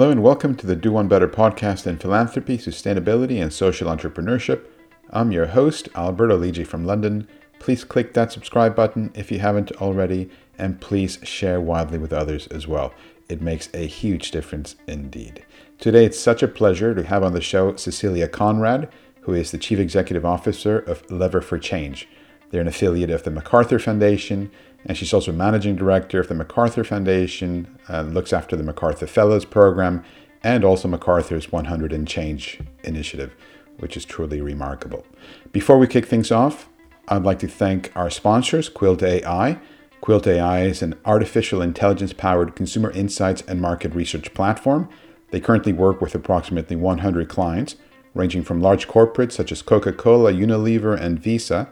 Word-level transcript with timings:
Hello 0.00 0.10
and 0.10 0.22
welcome 0.22 0.54
to 0.54 0.66
the 0.66 0.76
Do 0.76 0.92
One 0.92 1.08
Better 1.08 1.28
podcast 1.28 1.86
in 1.86 1.98
philanthropy, 1.98 2.56
sustainability, 2.56 3.38
and 3.38 3.52
social 3.52 3.86
entrepreneurship. 3.94 4.64
I'm 5.10 5.30
your 5.30 5.44
host, 5.44 5.90
Alberto 5.94 6.40
Lidji 6.40 6.66
from 6.66 6.86
London. 6.86 7.28
Please 7.58 7.84
click 7.84 8.14
that 8.14 8.32
subscribe 8.32 8.74
button 8.74 9.12
if 9.14 9.30
you 9.30 9.40
haven't 9.40 9.72
already, 9.72 10.30
and 10.56 10.80
please 10.80 11.18
share 11.22 11.60
widely 11.60 11.98
with 11.98 12.14
others 12.14 12.46
as 12.46 12.66
well. 12.66 12.94
It 13.28 13.42
makes 13.42 13.68
a 13.74 13.86
huge 13.86 14.30
difference 14.30 14.74
indeed. 14.86 15.44
Today, 15.78 16.06
it's 16.06 16.18
such 16.18 16.42
a 16.42 16.48
pleasure 16.48 16.94
to 16.94 17.02
have 17.02 17.22
on 17.22 17.34
the 17.34 17.42
show 17.42 17.76
Cecilia 17.76 18.26
Conrad, 18.26 18.88
who 19.20 19.34
is 19.34 19.50
the 19.50 19.58
Chief 19.58 19.78
Executive 19.78 20.24
Officer 20.24 20.78
of 20.78 21.02
Lever 21.10 21.42
for 21.42 21.58
Change. 21.58 22.08
They're 22.48 22.62
an 22.62 22.68
affiliate 22.68 23.10
of 23.10 23.24
the 23.24 23.30
MacArthur 23.30 23.78
Foundation 23.78 24.50
and 24.84 24.96
she's 24.96 25.12
also 25.12 25.32
managing 25.32 25.76
director 25.76 26.20
of 26.20 26.28
the 26.28 26.34
MacArthur 26.34 26.84
Foundation, 26.84 27.78
uh, 27.88 28.02
looks 28.02 28.32
after 28.32 28.56
the 28.56 28.62
MacArthur 28.62 29.06
Fellows 29.06 29.44
Program, 29.44 30.02
and 30.42 30.64
also 30.64 30.88
MacArthur's 30.88 31.52
100 31.52 31.92
and 31.92 32.08
Change 32.08 32.60
initiative, 32.84 33.34
which 33.78 33.96
is 33.96 34.04
truly 34.04 34.40
remarkable. 34.40 35.06
Before 35.52 35.78
we 35.78 35.86
kick 35.86 36.06
things 36.06 36.30
off, 36.30 36.68
I'd 37.08 37.24
like 37.24 37.40
to 37.40 37.48
thank 37.48 37.92
our 37.94 38.08
sponsors, 38.08 38.68
Quilt 38.68 39.02
AI. 39.02 39.58
Quilt 40.00 40.26
AI 40.26 40.62
is 40.62 40.80
an 40.80 40.94
artificial 41.04 41.60
intelligence 41.60 42.12
powered 42.12 42.56
consumer 42.56 42.90
insights 42.92 43.42
and 43.42 43.60
market 43.60 43.94
research 43.94 44.32
platform. 44.32 44.88
They 45.30 45.40
currently 45.40 45.72
work 45.72 46.00
with 46.00 46.14
approximately 46.14 46.76
100 46.76 47.28
clients, 47.28 47.76
ranging 48.14 48.42
from 48.42 48.62
large 48.62 48.88
corporates 48.88 49.32
such 49.32 49.52
as 49.52 49.60
Coca 49.60 49.92
Cola, 49.92 50.32
Unilever, 50.32 50.98
and 50.98 51.18
Visa 51.18 51.68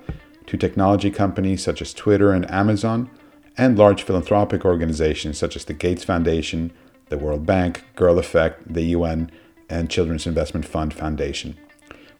to 0.49 0.57
technology 0.57 1.11
companies 1.11 1.63
such 1.63 1.81
as 1.83 1.95
Twitter 1.95 2.33
and 2.33 2.51
Amazon, 2.51 3.11
and 3.59 3.79
large 3.79 4.03
philanthropic 4.03 4.65
organizations 4.65 5.37
such 5.37 5.57
as 5.57 5.67
the 5.67 5.75
Gates 5.75 6.05
Foundation, 6.05 6.73
the 7.11 7.19
World 7.19 7.45
Bank, 7.45 7.85
Girl 7.95 8.19
Effect, 8.19 8.73
the 8.73 8.83
UN, 8.97 9.31
and 9.69 9.91
Children's 9.91 10.27
Investment 10.27 10.65
Fund 10.65 10.95
Foundation. 10.95 11.57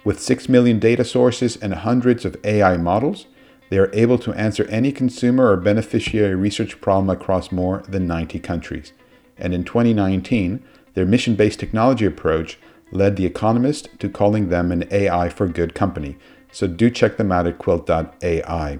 With 0.05 0.21
6 0.21 0.49
million 0.49 0.79
data 0.79 1.05
sources 1.05 1.57
and 1.57 1.73
hundreds 1.75 2.27
of 2.27 2.37
AI 2.45 2.77
models, 2.77 3.27
they 3.71 3.79
are 3.79 3.91
able 3.95 4.19
to 4.19 4.35
answer 4.35 4.65
any 4.65 4.93
consumer 4.93 5.51
or 5.51 5.57
beneficiary 5.57 6.35
research 6.35 6.81
problem 6.83 7.09
across 7.09 7.51
more 7.51 7.83
than 7.89 8.07
90 8.07 8.41
countries. 8.41 8.93
And 9.39 9.55
in 9.55 9.65
2019, 9.65 10.63
their 10.95 11.07
mission 11.07 11.35
based 11.35 11.61
technology 11.61 12.05
approach 12.05 12.59
led 12.93 13.17
The 13.17 13.27
Economist 13.27 13.89
to 14.01 14.09
calling 14.09 14.49
them 14.49 14.71
an 14.71 14.87
AI 14.91 15.29
for 15.29 15.47
good 15.47 15.75
company, 15.75 16.17
so 16.53 16.67
do 16.67 16.91
check 16.91 17.17
them 17.17 17.33
out 17.33 17.47
at 17.47 17.59
quilt.ai. 17.59 18.79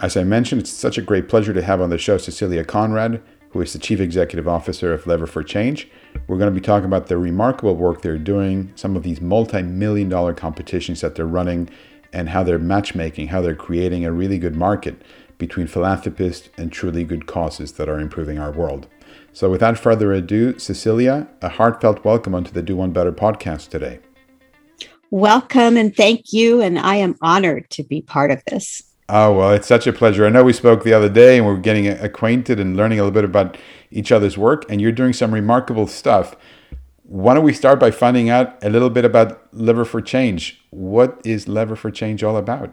As 0.00 0.16
I 0.16 0.24
mentioned, 0.24 0.62
it's 0.62 0.70
such 0.70 0.98
a 0.98 1.02
great 1.02 1.28
pleasure 1.28 1.52
to 1.52 1.62
have 1.62 1.80
on 1.80 1.90
the 1.90 1.98
show 1.98 2.18
Cecilia 2.18 2.64
Conrad, 2.64 3.22
who 3.50 3.60
is 3.60 3.72
the 3.72 3.78
Chief 3.78 4.00
Executive 4.00 4.48
Officer 4.48 4.92
of 4.92 5.06
Lever 5.06 5.26
for 5.26 5.42
Change. 5.42 5.88
We're 6.26 6.38
going 6.38 6.52
to 6.52 6.60
be 6.60 6.64
talking 6.64 6.86
about 6.86 7.06
the 7.06 7.18
remarkable 7.18 7.76
work 7.76 8.00
they're 8.00 8.18
doing, 8.18 8.72
some 8.74 8.96
of 8.96 9.02
these 9.02 9.20
multi 9.20 9.62
million 9.62 10.08
dollar 10.08 10.32
competitions 10.32 11.02
that 11.02 11.14
they're 11.14 11.26
running, 11.26 11.68
and 12.12 12.30
how 12.30 12.42
they're 12.42 12.58
matchmaking, 12.58 13.28
how 13.28 13.42
they're 13.42 13.54
creating 13.54 14.04
a 14.04 14.12
really 14.12 14.38
good 14.38 14.56
market 14.56 15.02
between 15.38 15.66
philanthropists 15.66 16.48
and 16.56 16.72
truly 16.72 17.04
good 17.04 17.26
causes 17.26 17.72
that 17.72 17.88
are 17.88 18.00
improving 18.00 18.38
our 18.38 18.52
world. 18.52 18.86
So, 19.32 19.50
without 19.50 19.78
further 19.78 20.12
ado, 20.12 20.58
Cecilia, 20.58 21.28
a 21.40 21.48
heartfelt 21.48 22.04
welcome 22.04 22.34
onto 22.34 22.52
the 22.52 22.62
Do 22.62 22.76
One 22.76 22.92
Better 22.92 23.12
podcast 23.12 23.68
today. 23.68 24.00
Welcome 25.12 25.76
and 25.76 25.94
thank 25.94 26.32
you. 26.32 26.62
And 26.62 26.78
I 26.78 26.94
am 26.94 27.16
honored 27.20 27.68
to 27.72 27.82
be 27.82 28.00
part 28.00 28.30
of 28.30 28.42
this. 28.46 28.82
Oh, 29.10 29.36
well, 29.36 29.52
it's 29.52 29.66
such 29.66 29.86
a 29.86 29.92
pleasure. 29.92 30.24
I 30.24 30.30
know 30.30 30.42
we 30.42 30.54
spoke 30.54 30.84
the 30.84 30.94
other 30.94 31.10
day 31.10 31.36
and 31.36 31.44
we're 31.44 31.58
getting 31.58 31.86
acquainted 31.86 32.58
and 32.58 32.78
learning 32.78 32.98
a 32.98 33.02
little 33.02 33.12
bit 33.12 33.24
about 33.24 33.58
each 33.90 34.10
other's 34.10 34.38
work, 34.38 34.64
and 34.70 34.80
you're 34.80 34.90
doing 34.90 35.12
some 35.12 35.34
remarkable 35.34 35.86
stuff. 35.86 36.34
Why 37.02 37.34
don't 37.34 37.44
we 37.44 37.52
start 37.52 37.78
by 37.78 37.90
finding 37.90 38.30
out 38.30 38.56
a 38.64 38.70
little 38.70 38.88
bit 38.88 39.04
about 39.04 39.54
Lever 39.54 39.84
for 39.84 40.00
Change? 40.00 40.58
What 40.70 41.20
is 41.26 41.46
Lever 41.46 41.76
for 41.76 41.90
Change 41.90 42.24
all 42.24 42.38
about? 42.38 42.72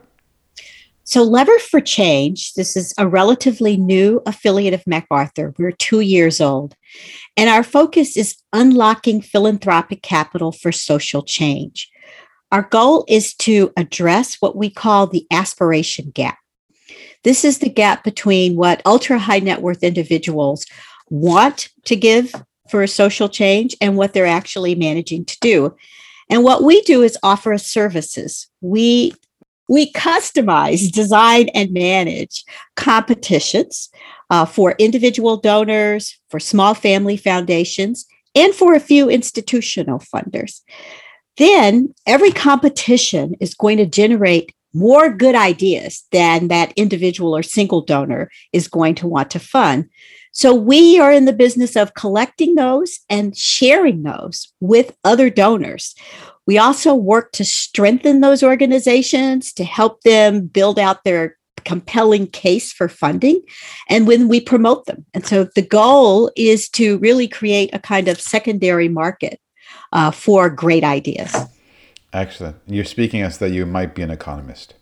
So, 1.04 1.24
Lever 1.24 1.60
for 1.60 1.82
Change, 1.82 2.54
this 2.54 2.78
is 2.78 2.94
a 2.98 3.06
relatively 3.06 3.76
new 3.76 4.22
affiliate 4.26 4.74
of 4.74 4.88
MacArthur. 4.88 5.54
We're 5.58 5.74
two 5.74 6.00
years 6.00 6.40
old. 6.40 6.74
And 7.36 7.50
our 7.50 7.64
focus 7.64 8.16
is 8.16 8.38
unlocking 8.54 9.22
philanthropic 9.22 10.04
capital 10.04 10.54
for 10.54 10.72
social 10.72 11.22
change. 11.22 11.92
Our 12.52 12.64
goal 12.64 13.06
is 13.08 13.34
to 13.36 13.72
address 13.78 14.38
what 14.40 14.56
we 14.56 14.70
call 14.70 15.08
the 15.08 15.26
aspiration 15.32 16.12
gap. 16.12 16.38
This 17.24 17.46
is 17.46 17.60
the 17.60 17.70
gap 17.70 18.04
between 18.04 18.56
what 18.56 18.82
ultra 18.86 19.20
high 19.20 19.40
net 19.40 19.62
worth 19.62 19.84
individuals 19.84 20.66
want 21.10 21.70
to 21.86 21.96
give 21.96 22.34
for 22.70 22.82
a 22.82 22.88
social 22.88 23.30
change 23.30 23.76
and 23.82 23.98
what 23.98 24.14
they're 24.14 24.26
actually 24.26 24.76
managing 24.76 25.26
to 25.26 25.38
do. 25.42 25.76
And 26.30 26.44
what 26.44 26.64
we 26.64 26.82
do 26.84 27.02
is 27.02 27.18
offer 27.24 27.58
services. 27.58 28.48
We 28.62 29.14
we 29.68 29.92
customize, 29.92 30.92
design, 30.92 31.50
and 31.50 31.72
manage 31.72 32.44
competitions 32.76 33.90
uh, 34.32 34.46
for 34.46 34.76
individual 34.80 35.38
donors, 35.38 36.18
for 36.30 36.40
small 36.40 36.74
family 36.74 37.18
foundations, 37.18 38.06
and 38.34 38.54
for 38.54 38.74
a 38.74 38.80
few 38.80 39.10
institutional 39.10 40.00
funders 40.00 40.62
then 41.40 41.94
every 42.06 42.32
competition 42.32 43.34
is 43.40 43.56
going 43.56 43.78
to 43.78 43.86
generate 43.86 44.54
more 44.74 45.12
good 45.12 45.36
ideas 45.36 46.04
than 46.12 46.50
that 46.50 46.74
individual 46.76 47.36
or 47.36 47.42
single 47.42 47.82
donor 47.82 48.30
is 48.54 48.68
going 48.68 48.94
to 48.96 49.08
want 49.08 49.32
to 49.32 49.40
fund. 49.40 49.90
So 50.32 50.54
we 50.54 51.00
are 51.00 51.12
in 51.12 51.26
the 51.26 51.34
business 51.34 51.76
of 51.76 51.96
collecting 51.96 52.54
those 52.54 53.00
and 53.10 53.36
sharing 53.36 54.04
those 54.04 54.54
with 54.60 54.96
other 55.04 55.30
donors. 55.30 55.96
We 56.46 56.58
also 56.58 56.94
work 56.94 57.32
to 57.34 57.46
strengthen 57.46 58.22
those 58.22 58.44
organizations 58.44 59.52
to 59.54 59.64
help 59.64 60.02
them 60.02 60.46
build 60.46 60.78
out 60.78 61.04
their 61.04 61.38
compelling 61.66 62.28
case 62.28 62.72
for 62.72 62.88
funding 62.88 63.42
and 63.90 64.08
when 64.08 64.28
we 64.28 64.40
promote 64.40 64.86
them. 64.86 65.06
And 65.14 65.26
so 65.26 65.48
the 65.56 65.62
goal 65.62 66.32
is 66.36 66.70
to 66.70 66.98
really 67.00 67.28
create 67.28 67.70
a 67.74 67.80
kind 67.80 68.08
of 68.08 68.22
secondary 68.22 68.88
market 68.88 69.40
uh, 69.94 70.12
for 70.12 70.50
great 70.50 70.84
ideas. 70.84 71.36
Excellent. 72.12 72.58
You're 72.66 72.86
speaking 72.86 73.22
as 73.22 73.38
though 73.38 73.46
you 73.46 73.66
might 73.66 73.94
be 73.94 74.02
an 74.02 74.12
economist. 74.12 74.74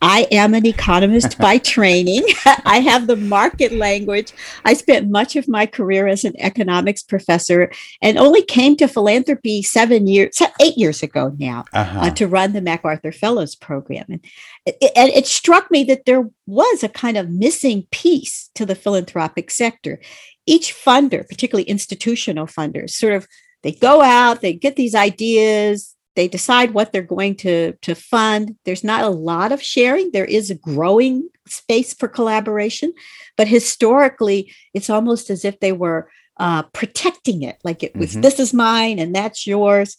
I 0.00 0.26
am 0.30 0.54
an 0.54 0.66
economist 0.66 1.38
by 1.38 1.58
training. 1.74 2.24
I 2.64 2.80
have 2.80 3.06
the 3.06 3.16
market 3.16 3.72
language. 3.72 4.32
I 4.64 4.74
spent 4.74 5.10
much 5.10 5.36
of 5.36 5.48
my 5.48 5.66
career 5.66 6.06
as 6.06 6.24
an 6.24 6.34
economics 6.38 7.02
professor 7.02 7.70
and 8.02 8.18
only 8.18 8.42
came 8.42 8.76
to 8.76 8.88
philanthropy 8.88 9.62
seven 9.62 10.06
years, 10.06 10.40
eight 10.60 10.76
years 10.76 11.02
ago 11.02 11.34
now 11.38 11.64
uh-huh. 11.72 12.00
uh, 12.00 12.10
to 12.10 12.26
run 12.26 12.52
the 12.52 12.62
MacArthur 12.62 13.12
Fellows 13.12 13.54
Program. 13.54 14.06
And 14.08 14.24
it, 14.66 14.92
and 14.96 15.10
it 15.10 15.26
struck 15.26 15.70
me 15.70 15.84
that 15.84 16.06
there 16.06 16.28
was 16.46 16.82
a 16.82 16.88
kind 16.88 17.16
of 17.16 17.30
missing 17.30 17.86
piece 17.90 18.50
to 18.54 18.66
the 18.66 18.74
philanthropic 18.74 19.50
sector. 19.50 20.00
Each 20.46 20.74
funder, 20.74 21.28
particularly 21.28 21.68
institutional 21.68 22.46
funders, 22.46 22.90
sort 22.90 23.12
of 23.12 23.28
they 23.62 23.72
go 23.72 24.02
out, 24.02 24.40
they 24.40 24.52
get 24.52 24.76
these 24.76 24.94
ideas, 24.94 25.94
they 26.16 26.28
decide 26.28 26.72
what 26.72 26.92
they're 26.92 27.02
going 27.02 27.36
to, 27.36 27.72
to 27.82 27.94
fund. 27.94 28.56
There's 28.64 28.84
not 28.84 29.04
a 29.04 29.08
lot 29.08 29.52
of 29.52 29.62
sharing. 29.62 30.10
There 30.10 30.24
is 30.24 30.50
a 30.50 30.54
growing 30.54 31.28
space 31.46 31.94
for 31.94 32.08
collaboration, 32.08 32.92
but 33.36 33.48
historically, 33.48 34.52
it's 34.74 34.90
almost 34.90 35.30
as 35.30 35.44
if 35.44 35.60
they 35.60 35.72
were 35.72 36.10
uh, 36.38 36.62
protecting 36.72 37.42
it, 37.42 37.58
like 37.64 37.82
it 37.82 37.94
was 37.94 38.12
mm-hmm. 38.12 38.22
this 38.22 38.40
is 38.40 38.54
mine 38.54 38.98
and 38.98 39.14
that's 39.14 39.46
yours. 39.46 39.96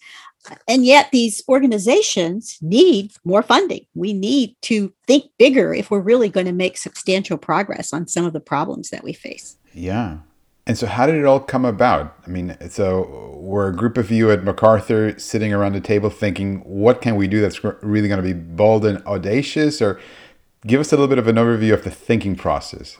And 0.67 0.83
yet, 0.83 1.09
these 1.11 1.43
organizations 1.47 2.57
need 2.61 3.11
more 3.23 3.43
funding. 3.43 3.85
We 3.93 4.13
need 4.13 4.55
to 4.63 4.91
think 5.05 5.25
bigger 5.37 5.71
if 5.71 5.91
we're 5.91 5.99
really 5.99 6.29
going 6.29 6.47
to 6.47 6.51
make 6.51 6.77
substantial 6.77 7.37
progress 7.37 7.93
on 7.93 8.07
some 8.07 8.25
of 8.25 8.33
the 8.33 8.39
problems 8.39 8.89
that 8.89 9.03
we 9.03 9.13
face. 9.13 9.57
Yeah, 9.71 10.17
and 10.71 10.77
so, 10.77 10.87
how 10.87 11.05
did 11.05 11.15
it 11.15 11.25
all 11.25 11.41
come 11.41 11.65
about? 11.65 12.15
I 12.25 12.29
mean, 12.29 12.55
so 12.69 13.35
we're 13.35 13.67
a 13.67 13.75
group 13.75 13.97
of 13.97 14.09
you 14.09 14.31
at 14.31 14.45
MacArthur 14.45 15.19
sitting 15.19 15.51
around 15.51 15.73
the 15.73 15.81
table 15.81 16.09
thinking, 16.09 16.59
what 16.59 17.01
can 17.01 17.17
we 17.17 17.27
do 17.27 17.41
that's 17.41 17.61
really 17.61 18.07
going 18.07 18.23
to 18.23 18.23
be 18.23 18.31
bold 18.31 18.85
and 18.85 19.05
audacious? 19.05 19.81
Or 19.81 19.99
give 20.65 20.79
us 20.79 20.93
a 20.93 20.95
little 20.95 21.09
bit 21.09 21.17
of 21.17 21.27
an 21.27 21.35
overview 21.35 21.73
of 21.73 21.83
the 21.83 21.91
thinking 21.91 22.37
process. 22.37 22.97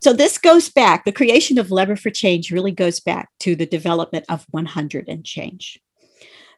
So, 0.00 0.12
this 0.12 0.36
goes 0.36 0.68
back, 0.68 1.06
the 1.06 1.12
creation 1.12 1.56
of 1.56 1.70
Lever 1.70 1.96
for 1.96 2.10
Change 2.10 2.50
really 2.50 2.72
goes 2.72 3.00
back 3.00 3.30
to 3.40 3.56
the 3.56 3.64
development 3.64 4.26
of 4.28 4.44
100 4.50 5.08
and 5.08 5.24
Change. 5.24 5.80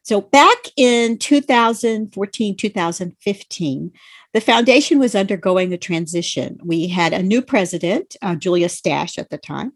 So, 0.03 0.21
back 0.21 0.59
in 0.77 1.17
2014, 1.19 2.57
2015, 2.57 3.93
the 4.33 4.41
foundation 4.41 4.99
was 4.99 5.15
undergoing 5.15 5.73
a 5.73 5.79
transition. 5.79 6.59
We 6.65 6.89
had 6.89 7.13
a 7.13 7.23
new 7.23 7.41
president, 7.41 8.17
uh, 8.21 8.35
Julia 8.35 8.67
Stasch 8.67 9.17
at 9.17 9.31
the 9.31 9.39
time. 9.39 9.75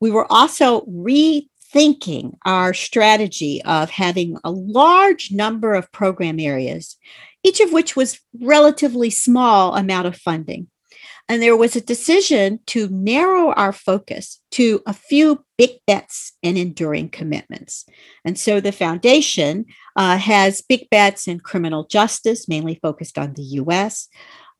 We 0.00 0.10
were 0.10 0.30
also 0.30 0.82
rethinking 0.82 2.36
our 2.44 2.72
strategy 2.74 3.62
of 3.64 3.90
having 3.90 4.36
a 4.44 4.50
large 4.50 5.32
number 5.32 5.74
of 5.74 5.90
program 5.92 6.38
areas, 6.38 6.96
each 7.42 7.60
of 7.60 7.72
which 7.72 7.96
was 7.96 8.20
relatively 8.40 9.10
small 9.10 9.76
amount 9.76 10.06
of 10.06 10.16
funding. 10.16 10.68
And 11.30 11.42
there 11.42 11.56
was 11.56 11.76
a 11.76 11.82
decision 11.82 12.60
to 12.68 12.88
narrow 12.88 13.52
our 13.52 13.72
focus 13.72 14.40
to 14.52 14.82
a 14.86 14.94
few 14.94 15.44
big 15.58 15.72
bets 15.86 16.32
and 16.42 16.56
enduring 16.56 17.10
commitments. 17.10 17.84
And 18.24 18.38
so 18.38 18.60
the 18.60 18.72
foundation 18.72 19.66
uh, 19.94 20.16
has 20.16 20.62
big 20.62 20.88
bets 20.90 21.28
in 21.28 21.40
criminal 21.40 21.84
justice, 21.84 22.48
mainly 22.48 22.78
focused 22.80 23.18
on 23.18 23.34
the 23.34 23.42
US, 23.42 24.08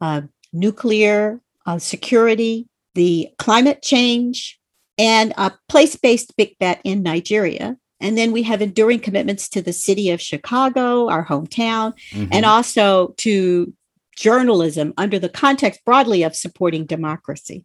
uh, 0.02 0.22
nuclear 0.52 1.40
uh, 1.64 1.78
security, 1.78 2.68
the 2.94 3.30
climate 3.38 3.80
change, 3.82 4.60
and 4.98 5.32
a 5.36 5.52
place 5.68 5.96
based 5.96 6.36
big 6.36 6.58
bet 6.58 6.80
in 6.84 7.02
Nigeria. 7.02 7.76
And 8.00 8.16
then 8.16 8.32
we 8.32 8.42
have 8.44 8.62
enduring 8.62 9.00
commitments 9.00 9.48
to 9.50 9.62
the 9.62 9.72
city 9.72 10.10
of 10.10 10.20
Chicago, 10.20 11.08
our 11.08 11.26
hometown, 11.26 11.94
mm-hmm. 12.10 12.28
and 12.30 12.44
also 12.44 13.14
to 13.18 13.72
journalism 14.16 14.92
under 14.96 15.18
the 15.18 15.28
context 15.28 15.84
broadly 15.84 16.22
of 16.22 16.34
supporting 16.34 16.86
democracy. 16.86 17.64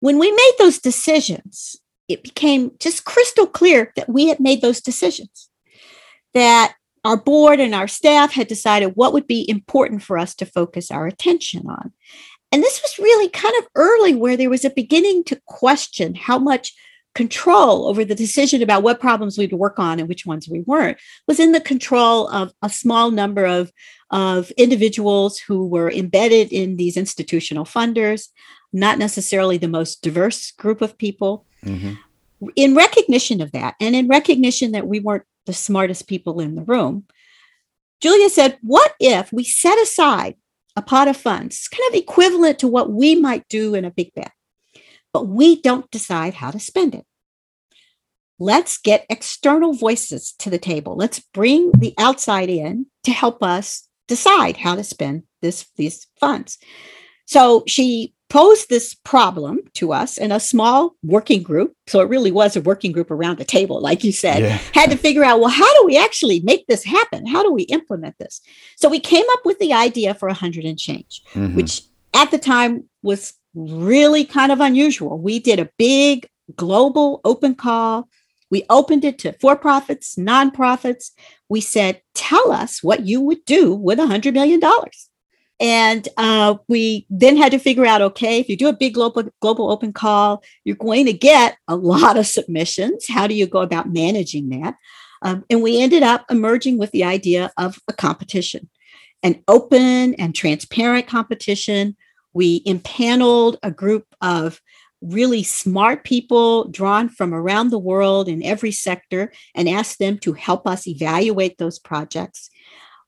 When 0.00 0.18
we 0.18 0.30
made 0.30 0.54
those 0.58 0.78
decisions, 0.78 1.76
it 2.08 2.24
became 2.24 2.72
just 2.80 3.04
crystal 3.04 3.46
clear 3.46 3.92
that 3.96 4.08
we 4.08 4.28
had 4.28 4.40
made 4.40 4.60
those 4.60 4.80
decisions, 4.80 5.48
that 6.34 6.74
our 7.04 7.16
board 7.16 7.60
and 7.60 7.74
our 7.74 7.88
staff 7.88 8.32
had 8.32 8.48
decided 8.48 8.92
what 8.94 9.12
would 9.12 9.26
be 9.26 9.48
important 9.48 10.02
for 10.02 10.18
us 10.18 10.34
to 10.36 10.46
focus 10.46 10.90
our 10.90 11.06
attention 11.06 11.66
on. 11.68 11.92
And 12.52 12.62
this 12.62 12.82
was 12.82 12.98
really 12.98 13.30
kind 13.30 13.54
of 13.58 13.66
early 13.74 14.14
where 14.14 14.36
there 14.36 14.50
was 14.50 14.64
a 14.64 14.70
beginning 14.70 15.24
to 15.24 15.40
question 15.46 16.14
how 16.14 16.38
much 16.38 16.74
control 17.14 17.88
over 17.88 18.04
the 18.04 18.14
decision 18.14 18.62
about 18.62 18.82
what 18.82 19.00
problems 19.00 19.36
we'd 19.36 19.52
work 19.52 19.78
on 19.78 19.98
and 19.98 20.08
which 20.08 20.24
ones 20.24 20.48
we 20.48 20.60
weren't 20.60 20.98
was 21.28 21.38
in 21.38 21.52
the 21.52 21.60
control 21.60 22.28
of 22.28 22.52
a 22.62 22.70
small 22.70 23.10
number 23.10 23.44
of, 23.44 23.70
of 24.10 24.50
individuals 24.52 25.38
who 25.38 25.66
were 25.66 25.90
embedded 25.90 26.52
in 26.52 26.76
these 26.76 26.96
institutional 26.96 27.64
funders, 27.64 28.28
not 28.72 28.98
necessarily 28.98 29.58
the 29.58 29.68
most 29.68 30.02
diverse 30.02 30.52
group 30.52 30.80
of 30.80 30.96
people. 30.96 31.46
Mm-hmm. 31.64 31.94
In 32.56 32.74
recognition 32.74 33.40
of 33.40 33.52
that, 33.52 33.74
and 33.80 33.94
in 33.94 34.08
recognition 34.08 34.72
that 34.72 34.86
we 34.86 34.98
weren't 34.98 35.24
the 35.46 35.52
smartest 35.52 36.08
people 36.08 36.40
in 36.40 36.54
the 36.54 36.62
room, 36.62 37.04
Julia 38.00 38.30
said, 38.30 38.58
What 38.62 38.94
if 38.98 39.32
we 39.32 39.44
set 39.44 39.78
aside 39.78 40.34
a 40.76 40.82
pot 40.82 41.08
of 41.08 41.16
funds, 41.16 41.68
kind 41.68 41.92
of 41.92 41.98
equivalent 41.98 42.58
to 42.60 42.68
what 42.68 42.90
we 42.90 43.14
might 43.14 43.46
do 43.48 43.74
in 43.74 43.84
a 43.84 43.90
big 43.90 44.12
bet? 44.14 44.32
but 45.12 45.28
we 45.28 45.60
don't 45.60 45.90
decide 45.90 46.34
how 46.34 46.50
to 46.50 46.58
spend 46.58 46.94
it. 46.94 47.04
Let's 48.38 48.78
get 48.78 49.06
external 49.08 49.72
voices 49.72 50.34
to 50.38 50.50
the 50.50 50.58
table. 50.58 50.96
Let's 50.96 51.20
bring 51.20 51.70
the 51.72 51.94
outside 51.98 52.48
in 52.48 52.86
to 53.04 53.12
help 53.12 53.42
us 53.42 53.88
decide 54.08 54.56
how 54.56 54.74
to 54.74 54.82
spend 54.82 55.24
this, 55.42 55.66
these 55.76 56.06
funds. 56.18 56.58
So 57.26 57.62
she 57.68 58.14
posed 58.32 58.70
this 58.70 58.94
problem 58.94 59.60
to 59.74 59.92
us 59.92 60.16
in 60.16 60.32
a 60.32 60.40
small 60.40 60.96
working 61.02 61.42
group. 61.42 61.74
So 61.86 62.00
it 62.00 62.08
really 62.08 62.32
was 62.32 62.56
a 62.56 62.62
working 62.62 62.90
group 62.90 63.10
around 63.10 63.36
the 63.36 63.44
table, 63.44 63.78
like 63.78 64.02
you 64.02 64.10
said, 64.10 64.40
yeah. 64.40 64.58
had 64.72 64.90
to 64.90 64.96
figure 64.96 65.22
out, 65.22 65.38
well, 65.38 65.50
how 65.50 65.70
do 65.80 65.84
we 65.84 65.98
actually 65.98 66.40
make 66.40 66.66
this 66.66 66.82
happen? 66.82 67.26
How 67.26 67.42
do 67.42 67.52
we 67.52 67.64
implement 67.64 68.16
this? 68.18 68.40
So 68.76 68.88
we 68.88 69.00
came 69.00 69.26
up 69.32 69.40
with 69.44 69.58
the 69.58 69.74
idea 69.74 70.14
for 70.14 70.28
a 70.28 70.34
hundred 70.34 70.64
and 70.64 70.78
change, 70.78 71.20
mm-hmm. 71.34 71.54
which 71.54 71.82
at 72.14 72.30
the 72.30 72.38
time 72.38 72.84
was 73.02 73.34
really 73.54 74.24
kind 74.24 74.50
of 74.50 74.60
unusual. 74.60 75.18
We 75.18 75.38
did 75.38 75.60
a 75.60 75.68
big 75.76 76.26
global 76.56 77.20
open 77.26 77.54
call. 77.54 78.08
We 78.50 78.64
opened 78.70 79.04
it 79.04 79.18
to 79.20 79.34
for 79.42 79.56
profits, 79.56 80.16
nonprofits. 80.16 81.10
We 81.50 81.60
said, 81.60 82.00
tell 82.14 82.50
us 82.50 82.82
what 82.82 83.04
you 83.04 83.20
would 83.20 83.44
do 83.44 83.74
with 83.74 83.98
a 83.98 84.06
$100 84.06 84.32
million. 84.32 84.62
And 85.62 86.06
uh, 86.18 86.56
we 86.68 87.06
then 87.08 87.38
had 87.38 87.52
to 87.52 87.58
figure 87.58 87.86
out 87.86 88.02
okay, 88.02 88.38
if 88.38 88.48
you 88.48 88.56
do 88.56 88.68
a 88.68 88.74
big 88.74 88.94
global, 88.94 89.30
global 89.40 89.70
open 89.70 89.92
call, 89.92 90.42
you're 90.64 90.76
going 90.76 91.06
to 91.06 91.12
get 91.14 91.56
a 91.68 91.76
lot 91.76 92.18
of 92.18 92.26
submissions. 92.26 93.06
How 93.08 93.26
do 93.26 93.34
you 93.34 93.46
go 93.46 93.60
about 93.60 93.90
managing 93.92 94.50
that? 94.50 94.74
Um, 95.22 95.44
and 95.48 95.62
we 95.62 95.80
ended 95.80 96.02
up 96.02 96.26
emerging 96.30 96.78
with 96.78 96.90
the 96.90 97.04
idea 97.04 97.52
of 97.56 97.78
a 97.88 97.92
competition, 97.92 98.68
an 99.22 99.42
open 99.48 100.14
and 100.14 100.34
transparent 100.34 101.06
competition 101.06 101.96
we 102.32 102.62
impaneled 102.64 103.58
a 103.62 103.70
group 103.70 104.06
of 104.20 104.60
really 105.00 105.42
smart 105.42 106.04
people 106.04 106.68
drawn 106.68 107.08
from 107.08 107.34
around 107.34 107.70
the 107.70 107.78
world 107.78 108.28
in 108.28 108.42
every 108.42 108.70
sector 108.70 109.32
and 109.54 109.68
asked 109.68 109.98
them 109.98 110.18
to 110.18 110.32
help 110.32 110.66
us 110.66 110.86
evaluate 110.86 111.58
those 111.58 111.78
projects. 111.78 112.50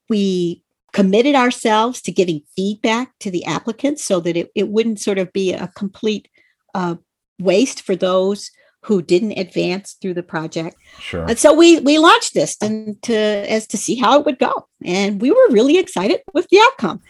We 0.09 0.64
committed 0.95 1.35
ourselves 1.35 2.01
to 2.01 2.13
giving 2.13 2.41
feedback 2.57 3.13
to 3.19 3.31
the 3.31 3.45
applicants 3.45 4.05
so 4.05 4.21
that 4.21 4.37
it, 4.37 4.51
it 4.55 4.69
wouldn't 4.69 5.01
sort 5.01 5.19
of 5.19 5.31
be 5.33 5.53
a 5.53 5.69
complete 5.75 6.29
uh, 6.73 6.95
waste 7.41 7.83
for 7.83 7.97
those 7.97 8.51
who 8.85 9.03
didn't 9.03 9.33
advance 9.33 9.97
through 10.01 10.15
the 10.15 10.23
project. 10.23 10.77
Sure. 11.01 11.25
And 11.29 11.39
so 11.39 11.53
we 11.53 11.81
we 11.81 11.99
launched 11.99 12.35
this 12.35 12.57
and 12.63 13.01
to 13.03 13.15
as 13.15 13.67
to 13.69 13.77
see 13.77 13.97
how 13.97 14.21
it 14.21 14.25
would 14.25 14.39
go. 14.39 14.69
And 14.85 15.21
we 15.21 15.31
were 15.31 15.49
really 15.51 15.79
excited 15.79 16.21
with 16.33 16.47
the 16.51 16.61
outcome. 16.61 17.03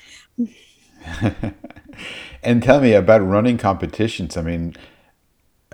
and 2.42 2.62
tell 2.62 2.80
me 2.80 2.94
about 2.94 3.26
running 3.26 3.58
competitions. 3.58 4.36
I 4.36 4.42
mean, 4.42 4.76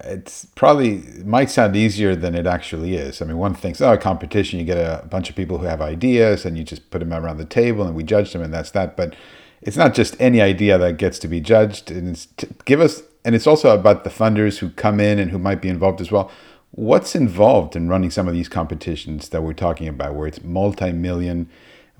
it's 0.05 0.47
probably 0.55 0.97
it 0.97 1.27
might 1.27 1.51
sound 1.51 1.77
easier 1.77 2.17
than 2.17 2.35
it 2.35 2.47
actually 2.47 2.97
is. 2.97 3.21
I 3.21 3.25
mean, 3.27 3.39
one 3.39 3.55
thinks, 3.55 3.81
oh, 3.81 3.93
a 3.93 3.99
competition, 3.99 4.59
you 4.59 4.65
get 4.65 4.79
a 4.79 5.07
bunch 5.07 5.31
of 5.31 5.37
people 5.37 5.59
who 5.59 5.67
have 5.67 5.81
ideas 5.81 6.45
and 6.45 6.57
you 6.57 6.65
just 6.65 6.91
put 6.91 6.99
them 6.99 7.13
around 7.13 7.39
the 7.39 7.45
table 7.45 7.87
and 7.87 7.95
we 7.95 8.03
judge 8.03 8.33
them 8.33 8.43
and 8.43 8.53
that's 8.53 8.71
that. 8.73 8.97
But 8.97 9.15
it's 9.63 9.77
not 9.77 9.95
just 9.95 10.17
any 10.21 10.41
idea 10.41 10.79
that 10.79 10.97
gets 10.97 11.19
to 11.21 11.29
be 11.29 11.41
judged. 11.41 11.91
And 11.91 12.09
it's 12.09 12.29
give 12.65 12.81
us, 12.81 13.03
and 13.25 13.35
it's 13.35 13.47
also 13.47 13.75
about 13.75 14.05
the 14.05 14.11
funders 14.11 14.59
who 14.59 14.71
come 14.71 15.01
in 15.01 15.19
and 15.19 15.31
who 15.31 15.39
might 15.39 15.61
be 15.61 15.69
involved 15.69 16.01
as 16.01 16.11
well. 16.11 16.31
What's 16.73 17.15
involved 17.15 17.75
in 17.75 17.89
running 17.89 18.11
some 18.11 18.29
of 18.29 18.35
these 18.35 18.49
competitions 18.49 19.31
that 19.31 19.43
we're 19.43 19.55
talking 19.55 19.89
about, 19.89 20.15
where 20.15 20.29
it's 20.29 20.43
multi-million 20.43 21.49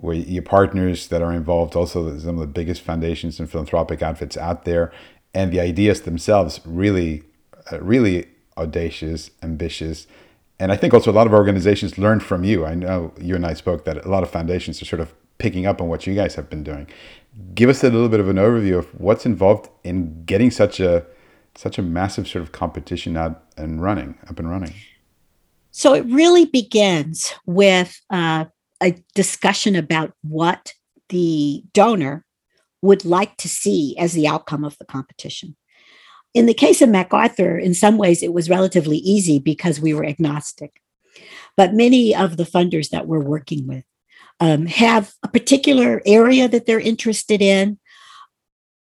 where 0.01 0.15
your 0.15 0.43
partners 0.43 1.09
that 1.09 1.23
are 1.23 1.33
involved, 1.33 1.77
also 1.77 2.17
some 2.19 2.37
of 2.37 2.41
the 2.41 2.47
biggest 2.47 2.81
foundations 2.81 3.39
and 3.39 3.51
philanthropic 3.51 4.03
outfits 4.03 4.37
out 4.37 4.65
there, 4.65 4.91
and 5.35 5.53
the 5.53 5.61
ideas 5.61 6.03
themselves 6.03 6.61
really, 6.65 7.23
really 7.81 8.27
audacious, 8.57 9.31
ambitious. 9.43 10.07
And 10.59 10.71
I 10.71 10.77
think 10.77 10.93
also 10.93 11.11
a 11.11 11.13
lot 11.13 11.27
of 11.27 11.33
organizations 11.33 11.99
learn 11.99 12.21
from 12.21 12.45
you. 12.45 12.67
I 12.67 12.75
know 12.75 13.13
you 13.21 13.35
and 13.35 13.47
I 13.47 13.55
spoke 13.55 13.85
that 13.85 14.05
a 14.05 14.09
lot 14.09 14.23
of 14.23 14.31
foundations 14.31 14.83
are 14.83 14.85
sort 14.85 15.01
of 15.01 15.15
picking 15.39 15.67
up 15.67 15.81
on 15.81 15.89
what 15.89 16.07
you 16.07 16.15
guys 16.15 16.35
have 16.35 16.51
been 16.51 16.63
doing. 16.63 16.87
Give 17.55 17.71
us 17.71 17.83
a 17.83 17.91
little 17.91 18.09
bit 18.09 18.21
of 18.21 18.29
an 18.29 18.37
overview 18.37 18.79
of 18.79 18.87
what's 19.01 19.25
involved 19.25 19.71
in 19.85 20.25
getting 20.25 20.51
such 20.51 20.81
a 20.81 21.07
such 21.57 21.79
a 21.79 21.83
massive 21.83 22.29
sort 22.29 22.43
of 22.43 22.53
competition 22.53 23.17
out 23.17 23.43
and 23.57 23.83
running, 23.83 24.17
up 24.29 24.39
and 24.39 24.49
running. 24.49 24.73
So 25.73 25.95
it 25.95 26.05
really 26.07 26.45
begins 26.45 27.35
with 27.47 28.01
uh, 28.11 28.47
a 28.83 28.93
discussion 29.15 29.77
about 29.77 30.13
what 30.23 30.75
the 31.09 31.65
donor 31.73 32.25
would 32.83 33.05
like 33.05 33.37
to 33.39 33.49
see 33.49 33.97
as 33.99 34.13
the 34.13 34.27
outcome 34.27 34.65
of 34.65 34.79
the 34.79 34.85
competition. 34.85 35.57
In 36.35 36.47
the 36.47 36.55
case 36.55 36.81
of 36.81 36.89
MacArthur, 36.89 37.59
in 37.59 37.75
some 37.75 37.99
ways 37.99 38.23
it 38.23 38.33
was 38.33 38.51
relatively 38.51 38.99
easy 38.99 39.39
because 39.39 39.81
we 39.81 39.95
were 39.95 40.05
agnostic. 40.05 40.81
But 41.57 41.75
many 41.75 42.15
of 42.15 42.37
the 42.37 42.45
funders 42.45 42.91
that 42.91 43.07
we're 43.07 43.21
working 43.21 43.67
with 43.67 43.85
um, 44.39 44.67
have 44.67 45.13
a 45.23 45.29
particular 45.29 46.01
area 46.07 46.49
that 46.49 46.67
they're 46.67 46.81
interested 46.81 47.43
in 47.43 47.79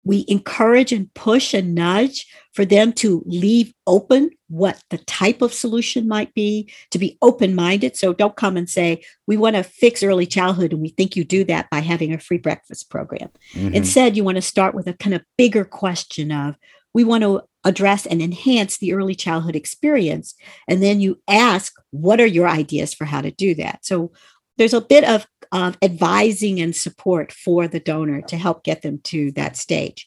we 0.08 0.24
encourage 0.26 0.90
and 0.90 1.12
push 1.12 1.52
and 1.52 1.74
nudge 1.74 2.26
for 2.54 2.64
them 2.64 2.94
to 2.94 3.22
leave 3.26 3.74
open 3.86 4.30
what 4.48 4.82
the 4.88 4.96
type 4.96 5.42
of 5.42 5.52
solution 5.52 6.08
might 6.08 6.32
be, 6.32 6.72
to 6.90 6.98
be 6.98 7.18
open 7.20 7.54
minded. 7.54 7.94
So 7.94 8.14
don't 8.14 8.34
come 8.34 8.56
and 8.56 8.70
say, 8.70 9.04
we 9.26 9.36
want 9.36 9.56
to 9.56 9.62
fix 9.62 10.02
early 10.02 10.24
childhood 10.24 10.72
and 10.72 10.80
we 10.80 10.88
think 10.88 11.14
you 11.14 11.24
do 11.24 11.44
that 11.44 11.68
by 11.68 11.80
having 11.80 12.14
a 12.14 12.18
free 12.18 12.38
breakfast 12.38 12.88
program. 12.88 13.28
Mm-hmm. 13.52 13.74
Instead, 13.74 14.16
you 14.16 14.24
want 14.24 14.36
to 14.36 14.42
start 14.42 14.74
with 14.74 14.86
a 14.86 14.94
kind 14.94 15.14
of 15.14 15.22
bigger 15.36 15.66
question 15.66 16.32
of, 16.32 16.56
we 16.94 17.04
want 17.04 17.22
to 17.22 17.42
address 17.64 18.06
and 18.06 18.22
enhance 18.22 18.78
the 18.78 18.92
early 18.92 19.14
childhood 19.14 19.56
experience. 19.56 20.34
And 20.66 20.82
then 20.82 21.00
you 21.00 21.20
ask, 21.28 21.74
what 21.90 22.20
are 22.20 22.26
your 22.26 22.48
ideas 22.48 22.94
for 22.94 23.04
how 23.04 23.20
to 23.20 23.30
do 23.30 23.54
that? 23.56 23.84
So 23.84 24.12
there's 24.56 24.74
a 24.74 24.80
bit 24.80 25.04
of 25.04 25.26
of 25.50 25.78
advising 25.80 26.60
and 26.60 26.76
support 26.76 27.32
for 27.32 27.66
the 27.66 27.80
donor 27.80 28.20
to 28.20 28.36
help 28.36 28.64
get 28.64 28.82
them 28.82 29.00
to 29.02 29.32
that 29.32 29.56
stage. 29.56 30.06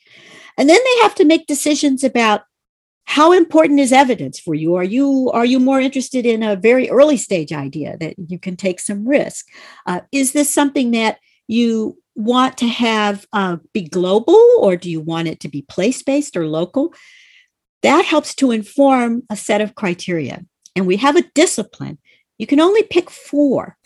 And 0.56 0.70
then 0.70 0.78
they 0.78 1.02
have 1.02 1.16
to 1.16 1.26
make 1.26 1.48
decisions 1.48 2.04
about 2.04 2.42
how 3.06 3.32
important 3.32 3.80
is 3.80 3.92
evidence 3.92 4.40
for 4.40 4.54
you 4.54 4.76
are 4.76 4.84
you 4.84 5.32
are 5.34 5.46
you 5.46 5.60
more 5.60 5.82
interested 5.82 6.26
in 6.26 6.44
a 6.44 6.56
very 6.56 6.90
early 6.90 7.18
stage 7.18 7.52
idea 7.52 7.98
that 7.98 8.14
you 8.30 8.38
can 8.40 8.56
take 8.56 8.80
some 8.80 9.08
risk 9.08 9.48
uh, 9.88 10.02
is 10.12 10.32
this 10.34 10.54
something 10.54 10.92
that 10.92 11.18
you 11.48 11.98
want 12.22 12.58
to 12.58 12.68
have 12.68 13.26
uh, 13.34 13.58
be 13.74 13.82
global 13.82 14.40
or 14.60 14.76
do 14.76 14.90
you 14.90 15.02
want 15.02 15.28
it 15.28 15.40
to 15.42 15.50
be 15.50 15.64
place 15.64 16.04
based 16.04 16.38
or 16.38 16.48
local? 16.48 16.94
That 17.82 18.06
helps 18.06 18.36
to 18.36 18.52
inform 18.52 19.24
a 19.30 19.36
set 19.36 19.62
of 19.62 19.76
criteria 19.76 20.46
and 20.76 20.88
we 20.88 20.98
have 20.98 21.16
a 21.16 21.24
discipline. 21.34 21.98
You 22.38 22.48
can 22.48 22.60
only 22.60 22.84
pick 22.84 23.10
four. 23.10 23.78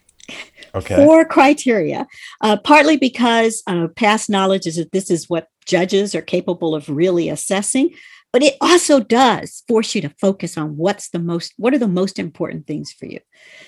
Okay. 0.73 0.95
four 0.95 1.23
criteria, 1.23 2.07
uh, 2.41 2.57
partly 2.57 2.97
because 2.97 3.61
uh, 3.67 3.87
past 3.95 4.29
knowledge 4.29 4.65
is 4.65 4.75
that 4.75 4.91
this 4.91 5.09
is 5.09 5.29
what 5.29 5.47
judges 5.65 6.15
are 6.15 6.21
capable 6.21 6.75
of 6.75 6.89
really 6.89 7.29
assessing 7.29 7.91
but 8.35 8.43
it 8.43 8.57
also 8.59 8.99
does 8.99 9.63
force 9.65 9.95
you 9.95 10.01
to 10.01 10.13
focus 10.19 10.57
on 10.57 10.75
what's 10.75 11.07
the 11.11 11.19
most 11.19 11.53
what 11.55 11.73
are 11.73 11.77
the 11.77 11.87
most 11.87 12.19
important 12.19 12.67
things 12.67 12.91
for 12.91 13.05
you. 13.05 13.21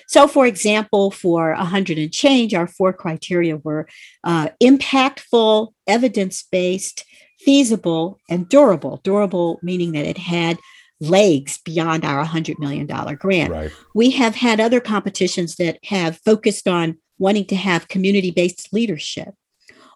So 0.08 0.28
for 0.28 0.46
example 0.46 1.10
for 1.10 1.54
100 1.54 1.96
and 1.96 2.12
change 2.12 2.52
our 2.52 2.66
four 2.66 2.92
criteria 2.92 3.56
were 3.56 3.88
uh, 4.24 4.50
impactful 4.62 5.68
evidence-based 5.86 7.02
feasible 7.40 8.20
and 8.28 8.46
durable. 8.46 9.00
Durable 9.04 9.58
meaning 9.62 9.92
that 9.92 10.04
it 10.04 10.18
had 10.18 10.58
legs 11.00 11.58
beyond 11.64 12.04
our 12.04 12.22
$100 12.22 12.58
million 12.58 12.86
grant. 13.16 13.50
Right. 13.50 13.72
we 13.94 14.10
have 14.10 14.34
had 14.34 14.60
other 14.60 14.80
competitions 14.80 15.56
that 15.56 15.78
have 15.84 16.20
focused 16.26 16.68
on 16.68 16.98
wanting 17.18 17.46
to 17.46 17.56
have 17.56 17.88
community-based 17.88 18.70
leadership 18.74 19.32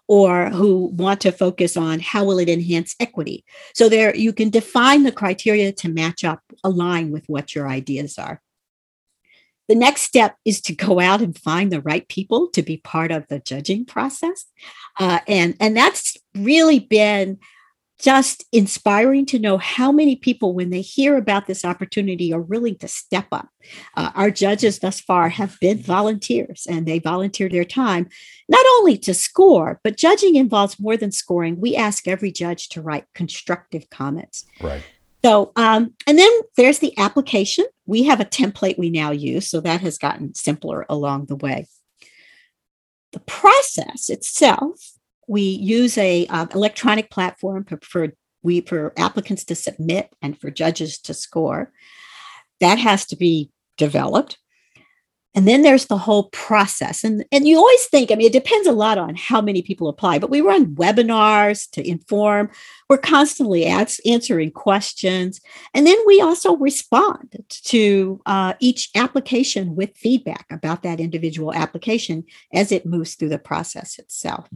or 0.07 0.49
who 0.49 0.87
want 0.87 1.21
to 1.21 1.31
focus 1.31 1.77
on 1.77 1.99
how 1.99 2.25
will 2.25 2.39
it 2.39 2.49
enhance 2.49 2.95
equity. 2.99 3.45
So 3.73 3.89
there 3.89 4.15
you 4.15 4.33
can 4.33 4.49
define 4.49 5.03
the 5.03 5.11
criteria 5.11 5.71
to 5.73 5.89
match 5.89 6.23
up, 6.23 6.41
align 6.63 7.11
with 7.11 7.25
what 7.27 7.55
your 7.55 7.67
ideas 7.67 8.17
are. 8.17 8.41
The 9.69 9.75
next 9.75 10.01
step 10.01 10.35
is 10.43 10.59
to 10.61 10.75
go 10.75 10.99
out 10.99 11.21
and 11.21 11.37
find 11.37 11.71
the 11.71 11.81
right 11.81 12.07
people 12.09 12.49
to 12.49 12.61
be 12.61 12.77
part 12.77 13.11
of 13.11 13.25
the 13.29 13.39
judging 13.39 13.85
process. 13.85 14.45
Uh, 14.99 15.19
and, 15.27 15.55
and 15.59 15.75
that's 15.75 16.17
really 16.35 16.79
been 16.79 17.39
just 18.03 18.43
inspiring 18.51 19.25
to 19.25 19.39
know 19.39 19.57
how 19.57 19.89
many 19.89 20.17
people, 20.17 20.53
when 20.53 20.71
they 20.71 20.81
hear 20.81 21.15
about 21.15 21.47
this 21.47 21.63
opportunity, 21.63 22.33
are 22.33 22.41
willing 22.41 22.75
to 22.75 22.87
step 22.87 23.27
up. 23.31 23.47
Uh, 23.95 24.11
our 24.13 24.29
judges 24.29 24.79
thus 24.79 24.99
far 24.99 25.29
have 25.29 25.57
been 25.61 25.77
volunteers 25.77 26.67
and 26.69 26.85
they 26.85 26.99
volunteer 26.99 27.47
their 27.47 27.63
time 27.63 28.09
not 28.49 28.65
only 28.77 28.97
to 28.97 29.13
score, 29.13 29.79
but 29.85 29.95
judging 29.95 30.35
involves 30.35 30.77
more 30.81 30.97
than 30.97 31.13
scoring. 31.13 31.61
We 31.61 31.77
ask 31.77 32.05
every 32.05 32.29
judge 32.29 32.67
to 32.69 32.81
write 32.81 33.05
constructive 33.15 33.89
comments. 33.89 34.43
Right. 34.59 34.83
So, 35.23 35.53
um, 35.55 35.93
and 36.05 36.19
then 36.19 36.31
there's 36.57 36.79
the 36.79 36.97
application. 36.97 37.63
We 37.85 38.03
have 38.03 38.19
a 38.19 38.25
template 38.25 38.77
we 38.77 38.89
now 38.89 39.11
use, 39.11 39.47
so 39.47 39.61
that 39.61 39.79
has 39.79 39.97
gotten 39.97 40.35
simpler 40.35 40.85
along 40.89 41.27
the 41.27 41.37
way. 41.37 41.67
The 43.13 43.21
process 43.21 44.09
itself 44.09 44.91
we 45.27 45.41
use 45.41 45.97
a 45.97 46.25
uh, 46.27 46.47
electronic 46.53 47.09
platform 47.09 47.65
for 47.81 48.13
we 48.41 48.61
for 48.61 48.93
applicants 48.97 49.45
to 49.45 49.55
submit 49.55 50.13
and 50.21 50.39
for 50.39 50.51
judges 50.51 50.99
to 50.99 51.13
score. 51.13 51.71
That 52.59 52.77
has 52.77 53.05
to 53.07 53.15
be 53.15 53.51
developed 53.77 54.37
and 55.35 55.47
then 55.47 55.61
there's 55.61 55.87
the 55.87 55.97
whole 55.97 56.29
process. 56.29 57.03
And 57.03 57.25
and 57.31 57.47
you 57.47 57.57
always 57.57 57.85
think 57.85 58.11
i 58.11 58.15
mean 58.15 58.27
it 58.27 58.33
depends 58.33 58.67
a 58.67 58.71
lot 58.71 58.97
on 58.97 59.15
how 59.15 59.41
many 59.41 59.61
people 59.61 59.87
apply 59.87 60.19
but 60.19 60.29
we 60.29 60.41
run 60.41 60.75
webinars 60.75 61.69
to 61.71 61.87
inform. 61.87 62.49
We're 62.89 62.97
constantly 62.97 63.65
answering 63.65 64.51
questions. 64.51 65.41
And 65.73 65.87
then 65.87 65.97
we 66.05 66.21
also 66.21 66.55
respond 66.57 67.43
to 67.49 68.21
uh, 68.25 68.53
each 68.59 68.89
application 68.95 69.75
with 69.75 69.97
feedback 69.97 70.45
about 70.51 70.83
that 70.83 70.99
individual 70.99 71.53
application 71.53 72.23
as 72.53 72.71
it 72.71 72.85
moves 72.85 73.15
through 73.15 73.29
the 73.29 73.39
process 73.39 73.97
itself. 73.97 74.47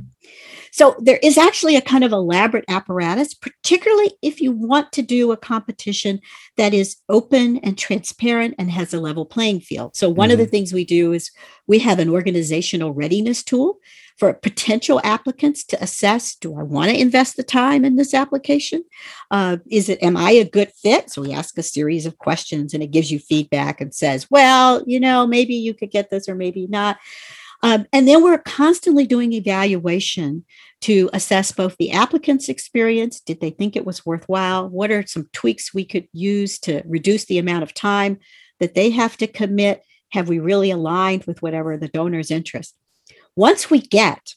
So 0.71 0.95
there 0.99 1.19
is 1.23 1.37
actually 1.37 1.75
a 1.77 1.81
kind 1.81 2.03
of 2.03 2.11
elaborate 2.11 2.65
apparatus 2.67 3.33
particularly 3.33 4.13
if 4.21 4.41
you 4.41 4.51
want 4.51 4.91
to 4.93 5.01
do 5.01 5.31
a 5.31 5.37
competition 5.37 6.19
that 6.57 6.73
is 6.73 6.97
open 7.09 7.57
and 7.57 7.77
transparent 7.77 8.55
and 8.57 8.69
has 8.71 8.93
a 8.93 8.99
level 8.99 9.25
playing 9.25 9.61
field. 9.61 9.95
So 9.95 10.09
one 10.09 10.29
mm-hmm. 10.29 10.33
of 10.33 10.39
the 10.39 10.45
things 10.45 10.66
we 10.73 10.85
do 10.85 11.13
is 11.13 11.31
we 11.67 11.79
have 11.79 11.99
an 11.99 12.09
organizational 12.09 12.93
readiness 12.93 13.43
tool 13.43 13.79
for 14.17 14.33
potential 14.33 14.99
applicants 15.03 15.63
to 15.63 15.81
assess 15.81 16.35
do 16.35 16.57
I 16.59 16.63
want 16.63 16.89
to 16.89 16.99
invest 16.99 17.37
the 17.37 17.43
time 17.43 17.85
in 17.85 17.95
this 17.95 18.13
application? 18.13 18.83
Uh, 19.29 19.57
is 19.69 19.89
it, 19.89 20.01
am 20.01 20.17
I 20.17 20.31
a 20.31 20.49
good 20.49 20.71
fit? 20.71 21.11
So 21.11 21.21
we 21.21 21.33
ask 21.33 21.57
a 21.57 21.63
series 21.63 22.05
of 22.05 22.17
questions 22.17 22.73
and 22.73 22.81
it 22.81 22.91
gives 22.91 23.11
you 23.11 23.19
feedback 23.19 23.79
and 23.79 23.93
says, 23.93 24.27
well, 24.31 24.83
you 24.87 24.99
know, 24.99 25.27
maybe 25.27 25.53
you 25.53 25.73
could 25.73 25.91
get 25.91 26.09
this 26.09 26.27
or 26.27 26.35
maybe 26.35 26.67
not. 26.67 26.97
Um, 27.63 27.85
and 27.91 28.07
then 28.07 28.23
we're 28.23 28.37
constantly 28.37 29.07
doing 29.07 29.33
evaluation 29.33 30.45
to 30.81 31.09
assess 31.13 31.51
both 31.51 31.75
the 31.77 31.91
applicant's 31.91 32.49
experience. 32.49 33.19
Did 33.19 33.41
they 33.41 33.49
think 33.49 33.75
it 33.75 33.85
was 33.85 34.05
worthwhile? 34.05 34.69
What 34.69 34.91
are 34.91 35.05
some 35.05 35.27
tweaks 35.33 35.73
we 35.73 35.85
could 35.85 36.07
use 36.13 36.59
to 36.59 36.83
reduce 36.85 37.25
the 37.25 37.39
amount 37.39 37.63
of 37.63 37.73
time 37.73 38.19
that 38.59 38.75
they 38.75 38.91
have 38.91 39.17
to 39.17 39.27
commit? 39.27 39.81
Have 40.11 40.29
we 40.29 40.39
really 40.39 40.71
aligned 40.71 41.25
with 41.25 41.41
whatever 41.41 41.77
the 41.77 41.87
donor's 41.87 42.31
interest? 42.31 42.75
Once 43.35 43.69
we 43.69 43.79
get 43.79 44.35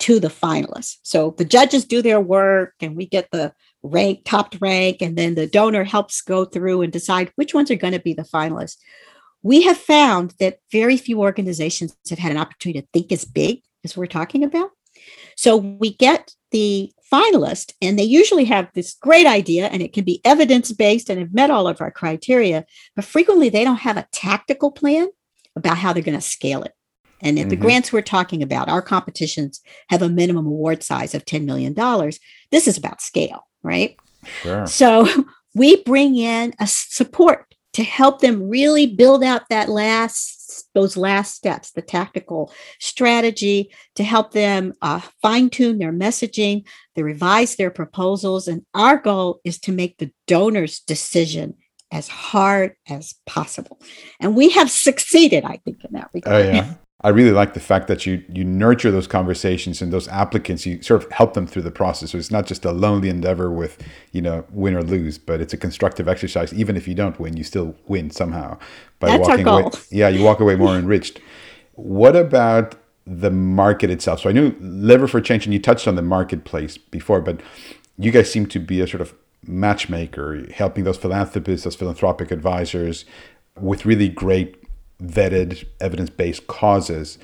to 0.00 0.20
the 0.20 0.28
finalists, 0.28 0.98
so 1.02 1.34
the 1.36 1.44
judges 1.44 1.84
do 1.84 2.02
their 2.02 2.20
work 2.20 2.74
and 2.80 2.96
we 2.96 3.06
get 3.06 3.28
the 3.30 3.52
rank, 3.82 4.22
topped 4.24 4.58
rank, 4.60 5.02
and 5.02 5.16
then 5.16 5.34
the 5.34 5.46
donor 5.46 5.84
helps 5.84 6.20
go 6.20 6.44
through 6.44 6.82
and 6.82 6.92
decide 6.92 7.32
which 7.36 7.54
ones 7.54 7.70
are 7.70 7.76
going 7.76 7.92
to 7.92 8.00
be 8.00 8.14
the 8.14 8.22
finalists. 8.22 8.76
We 9.42 9.62
have 9.62 9.76
found 9.76 10.34
that 10.40 10.58
very 10.72 10.96
few 10.96 11.20
organizations 11.20 11.96
have 12.10 12.18
had 12.18 12.32
an 12.32 12.38
opportunity 12.38 12.80
to 12.80 12.88
think 12.92 13.12
as 13.12 13.24
big 13.24 13.62
as 13.84 13.96
we're 13.96 14.06
talking 14.06 14.44
about. 14.44 14.70
So 15.36 15.56
we 15.56 15.94
get 15.94 16.34
the 16.50 16.92
finalist, 17.12 17.72
and 17.80 17.98
they 17.98 18.04
usually 18.04 18.44
have 18.44 18.68
this 18.74 18.94
great 18.94 19.26
idea, 19.26 19.66
and 19.66 19.82
it 19.82 19.92
can 19.92 20.04
be 20.04 20.20
evidence 20.24 20.72
based 20.72 21.08
and 21.10 21.18
have 21.18 21.34
met 21.34 21.50
all 21.50 21.66
of 21.66 21.80
our 21.80 21.90
criteria, 21.90 22.64
but 22.94 23.04
frequently 23.04 23.48
they 23.48 23.64
don't 23.64 23.76
have 23.76 23.96
a 23.96 24.06
tactical 24.12 24.70
plan 24.70 25.08
about 25.56 25.78
how 25.78 25.92
they're 25.92 26.02
going 26.02 26.18
to 26.18 26.20
scale 26.20 26.62
it. 26.62 26.72
And 27.20 27.36
mm-hmm. 27.36 27.48
the 27.48 27.56
grants 27.56 27.92
we're 27.92 28.02
talking 28.02 28.42
about, 28.42 28.68
our 28.68 28.82
competitions 28.82 29.60
have 29.90 30.02
a 30.02 30.08
minimum 30.08 30.46
award 30.46 30.82
size 30.82 31.14
of 31.14 31.24
$10 31.24 31.44
million. 31.44 31.74
This 32.50 32.68
is 32.68 32.78
about 32.78 33.00
scale, 33.00 33.46
right? 33.62 33.96
Sure. 34.42 34.66
So 34.66 35.08
we 35.54 35.82
bring 35.82 36.16
in 36.16 36.54
a 36.60 36.66
support 36.66 37.54
to 37.74 37.84
help 37.84 38.20
them 38.20 38.48
really 38.48 38.86
build 38.86 39.22
out 39.22 39.42
that 39.50 39.68
last 39.68 40.36
those 40.74 40.96
last 40.96 41.34
steps 41.34 41.72
the 41.72 41.82
tactical 41.82 42.52
strategy 42.80 43.70
to 43.94 44.02
help 44.02 44.32
them 44.32 44.72
uh, 44.82 45.00
fine 45.22 45.50
tune 45.50 45.78
their 45.78 45.92
messaging 45.92 46.66
they 46.94 47.02
revise 47.02 47.56
their 47.56 47.70
proposals 47.70 48.48
and 48.48 48.62
our 48.74 48.96
goal 48.96 49.40
is 49.44 49.58
to 49.58 49.72
make 49.72 49.96
the 49.98 50.10
donor's 50.26 50.80
decision 50.80 51.54
as 51.90 52.06
hard 52.06 52.74
as 52.86 53.14
possible. 53.24 53.80
And 54.20 54.36
we 54.36 54.50
have 54.50 54.70
succeeded 54.70 55.44
i 55.44 55.58
think 55.64 55.84
in 55.84 55.92
that 55.92 56.10
regard. 56.12 56.46
Oh 56.46 56.50
yeah 56.50 56.74
I 57.02 57.10
really 57.10 57.30
like 57.30 57.54
the 57.54 57.60
fact 57.60 57.86
that 57.86 58.06
you 58.06 58.24
you 58.28 58.44
nurture 58.44 58.90
those 58.90 59.06
conversations 59.06 59.80
and 59.80 59.92
those 59.92 60.08
applicants. 60.08 60.66
You 60.66 60.82
sort 60.82 61.04
of 61.04 61.12
help 61.12 61.34
them 61.34 61.46
through 61.46 61.62
the 61.62 61.70
process. 61.70 62.10
So 62.10 62.18
it's 62.18 62.32
not 62.32 62.46
just 62.46 62.64
a 62.64 62.72
lonely 62.72 63.08
endeavor 63.08 63.52
with 63.52 63.80
you 64.10 64.20
know 64.20 64.44
win 64.50 64.74
or 64.74 64.82
lose, 64.82 65.16
but 65.16 65.40
it's 65.40 65.52
a 65.52 65.56
constructive 65.56 66.08
exercise. 66.08 66.52
Even 66.52 66.76
if 66.76 66.88
you 66.88 66.94
don't 66.94 67.18
win, 67.20 67.36
you 67.36 67.44
still 67.44 67.76
win 67.86 68.10
somehow 68.10 68.58
by 68.98 69.08
That's 69.08 69.28
walking 69.28 69.46
away. 69.46 69.70
Yeah, 69.90 70.08
you 70.08 70.24
walk 70.24 70.40
away 70.40 70.56
more 70.56 70.76
enriched. 70.76 71.20
What 71.74 72.16
about 72.16 72.74
the 73.06 73.30
market 73.30 73.90
itself? 73.90 74.20
So 74.20 74.28
I 74.28 74.32
knew 74.32 74.56
Lever 74.58 75.06
for 75.06 75.20
Change, 75.20 75.46
and 75.46 75.54
you 75.54 75.60
touched 75.60 75.86
on 75.86 75.94
the 75.94 76.02
marketplace 76.02 76.78
before, 76.78 77.20
but 77.20 77.40
you 77.96 78.10
guys 78.10 78.30
seem 78.30 78.46
to 78.46 78.58
be 78.58 78.80
a 78.80 78.88
sort 78.88 79.02
of 79.02 79.14
matchmaker, 79.46 80.50
helping 80.52 80.82
those 80.82 80.98
philanthropists, 80.98 81.62
those 81.62 81.76
philanthropic 81.76 82.32
advisors 82.32 83.04
with 83.56 83.86
really 83.86 84.08
great 84.08 84.56
vetted 85.02 85.66
evidence 85.80 86.10
based 86.10 86.46
causes. 86.46 87.18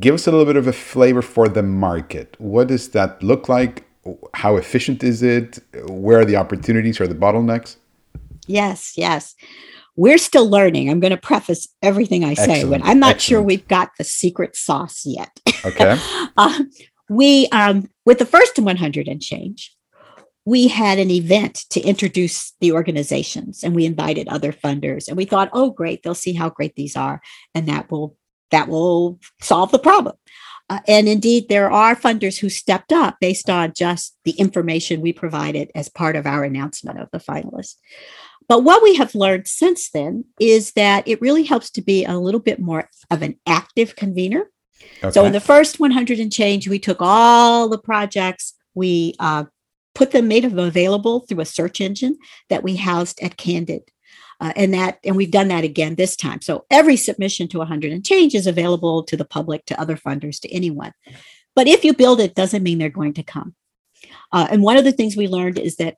Give 0.00 0.14
us 0.14 0.26
a 0.26 0.30
little 0.30 0.46
bit 0.46 0.56
of 0.56 0.66
a 0.66 0.72
flavor 0.72 1.22
for 1.22 1.48
the 1.48 1.62
market. 1.62 2.34
What 2.38 2.68
does 2.68 2.90
that 2.90 3.22
look 3.22 3.48
like? 3.48 3.84
How 4.34 4.56
efficient 4.56 5.04
is 5.04 5.22
it? 5.22 5.58
Where 5.88 6.20
are 6.20 6.24
the 6.24 6.36
opportunities 6.36 7.00
or 7.00 7.06
the 7.06 7.14
bottlenecks? 7.14 7.76
Yes, 8.46 8.94
yes. 8.96 9.34
We're 9.96 10.18
still 10.18 10.48
learning. 10.48 10.88
I'm 10.88 11.00
going 11.00 11.10
to 11.10 11.16
preface 11.16 11.68
everything 11.82 12.24
I 12.24 12.34
say 12.34 12.64
when 12.64 12.82
I'm 12.82 13.00
not 13.00 13.16
Excellent. 13.16 13.20
sure 13.20 13.42
we've 13.42 13.68
got 13.68 13.90
the 13.98 14.04
secret 14.04 14.56
sauce 14.56 15.02
yet. 15.04 15.40
Okay. 15.64 15.98
uh, 16.36 16.62
we, 17.10 17.48
um, 17.48 17.90
with 18.06 18.18
the 18.18 18.24
first 18.24 18.58
100 18.58 19.08
and 19.08 19.20
change, 19.20 19.76
we 20.48 20.66
had 20.66 20.98
an 20.98 21.10
event 21.10 21.66
to 21.68 21.80
introduce 21.80 22.54
the 22.60 22.72
organizations 22.72 23.62
and 23.62 23.74
we 23.74 23.84
invited 23.84 24.26
other 24.28 24.50
funders 24.50 25.06
and 25.06 25.16
we 25.16 25.26
thought 25.26 25.50
oh 25.52 25.70
great 25.70 26.02
they'll 26.02 26.14
see 26.14 26.32
how 26.32 26.48
great 26.48 26.74
these 26.74 26.96
are 26.96 27.20
and 27.54 27.68
that 27.68 27.90
will 27.90 28.16
that 28.50 28.66
will 28.66 29.18
solve 29.42 29.70
the 29.70 29.78
problem. 29.78 30.16
Uh, 30.70 30.80
and 30.88 31.06
indeed 31.06 31.48
there 31.48 31.70
are 31.70 31.94
funders 31.94 32.38
who 32.38 32.48
stepped 32.48 32.92
up 32.92 33.18
based 33.20 33.50
on 33.50 33.74
just 33.76 34.16
the 34.24 34.32
information 34.32 35.02
we 35.02 35.12
provided 35.12 35.70
as 35.74 35.90
part 35.90 36.16
of 36.16 36.26
our 36.26 36.44
announcement 36.44 36.98
of 36.98 37.08
the 37.12 37.18
finalists. 37.18 37.74
But 38.48 38.64
what 38.64 38.82
we 38.82 38.94
have 38.94 39.14
learned 39.14 39.46
since 39.46 39.90
then 39.90 40.24
is 40.40 40.72
that 40.72 41.06
it 41.06 41.20
really 41.20 41.44
helps 41.44 41.70
to 41.72 41.82
be 41.82 42.06
a 42.06 42.18
little 42.18 42.40
bit 42.40 42.58
more 42.58 42.88
of 43.10 43.20
an 43.20 43.38
active 43.46 43.96
convener. 43.96 44.50
Okay. 45.02 45.10
so 45.10 45.24
in 45.24 45.32
the 45.32 45.40
first 45.40 45.80
100 45.80 46.20
and 46.20 46.32
change 46.32 46.68
we 46.68 46.78
took 46.78 46.98
all 47.00 47.68
the 47.68 47.78
projects 47.78 48.54
we 48.74 49.12
uh, 49.18 49.44
put 49.98 50.12
them, 50.12 50.28
made 50.28 50.44
them 50.44 50.58
available 50.58 51.20
through 51.20 51.40
a 51.40 51.44
search 51.44 51.80
engine 51.80 52.16
that 52.48 52.62
we 52.62 52.76
housed 52.76 53.20
at 53.20 53.36
Candid. 53.36 53.82
Uh, 54.40 54.52
and 54.54 54.72
that 54.72 55.00
and 55.04 55.16
we've 55.16 55.32
done 55.32 55.48
that 55.48 55.64
again 55.64 55.96
this 55.96 56.14
time 56.14 56.40
so 56.40 56.64
every 56.70 56.96
submission 56.96 57.48
to 57.48 57.58
100 57.58 57.90
and 57.90 58.06
change 58.06 58.36
is 58.36 58.46
available 58.46 59.02
to 59.02 59.16
the 59.16 59.24
public 59.24 59.64
to 59.66 59.80
other 59.80 59.96
funders 59.96 60.38
to 60.38 60.48
anyone 60.54 60.92
but 61.56 61.66
if 61.66 61.84
you 61.84 61.92
build 61.92 62.20
it 62.20 62.36
doesn't 62.36 62.62
mean 62.62 62.78
they're 62.78 62.88
going 62.88 63.12
to 63.12 63.24
come 63.24 63.56
Uh, 64.30 64.46
and 64.48 64.62
one 64.62 64.76
of 64.76 64.84
the 64.84 64.92
things 64.92 65.16
we 65.16 65.26
learned 65.26 65.58
is 65.58 65.74
that 65.74 65.96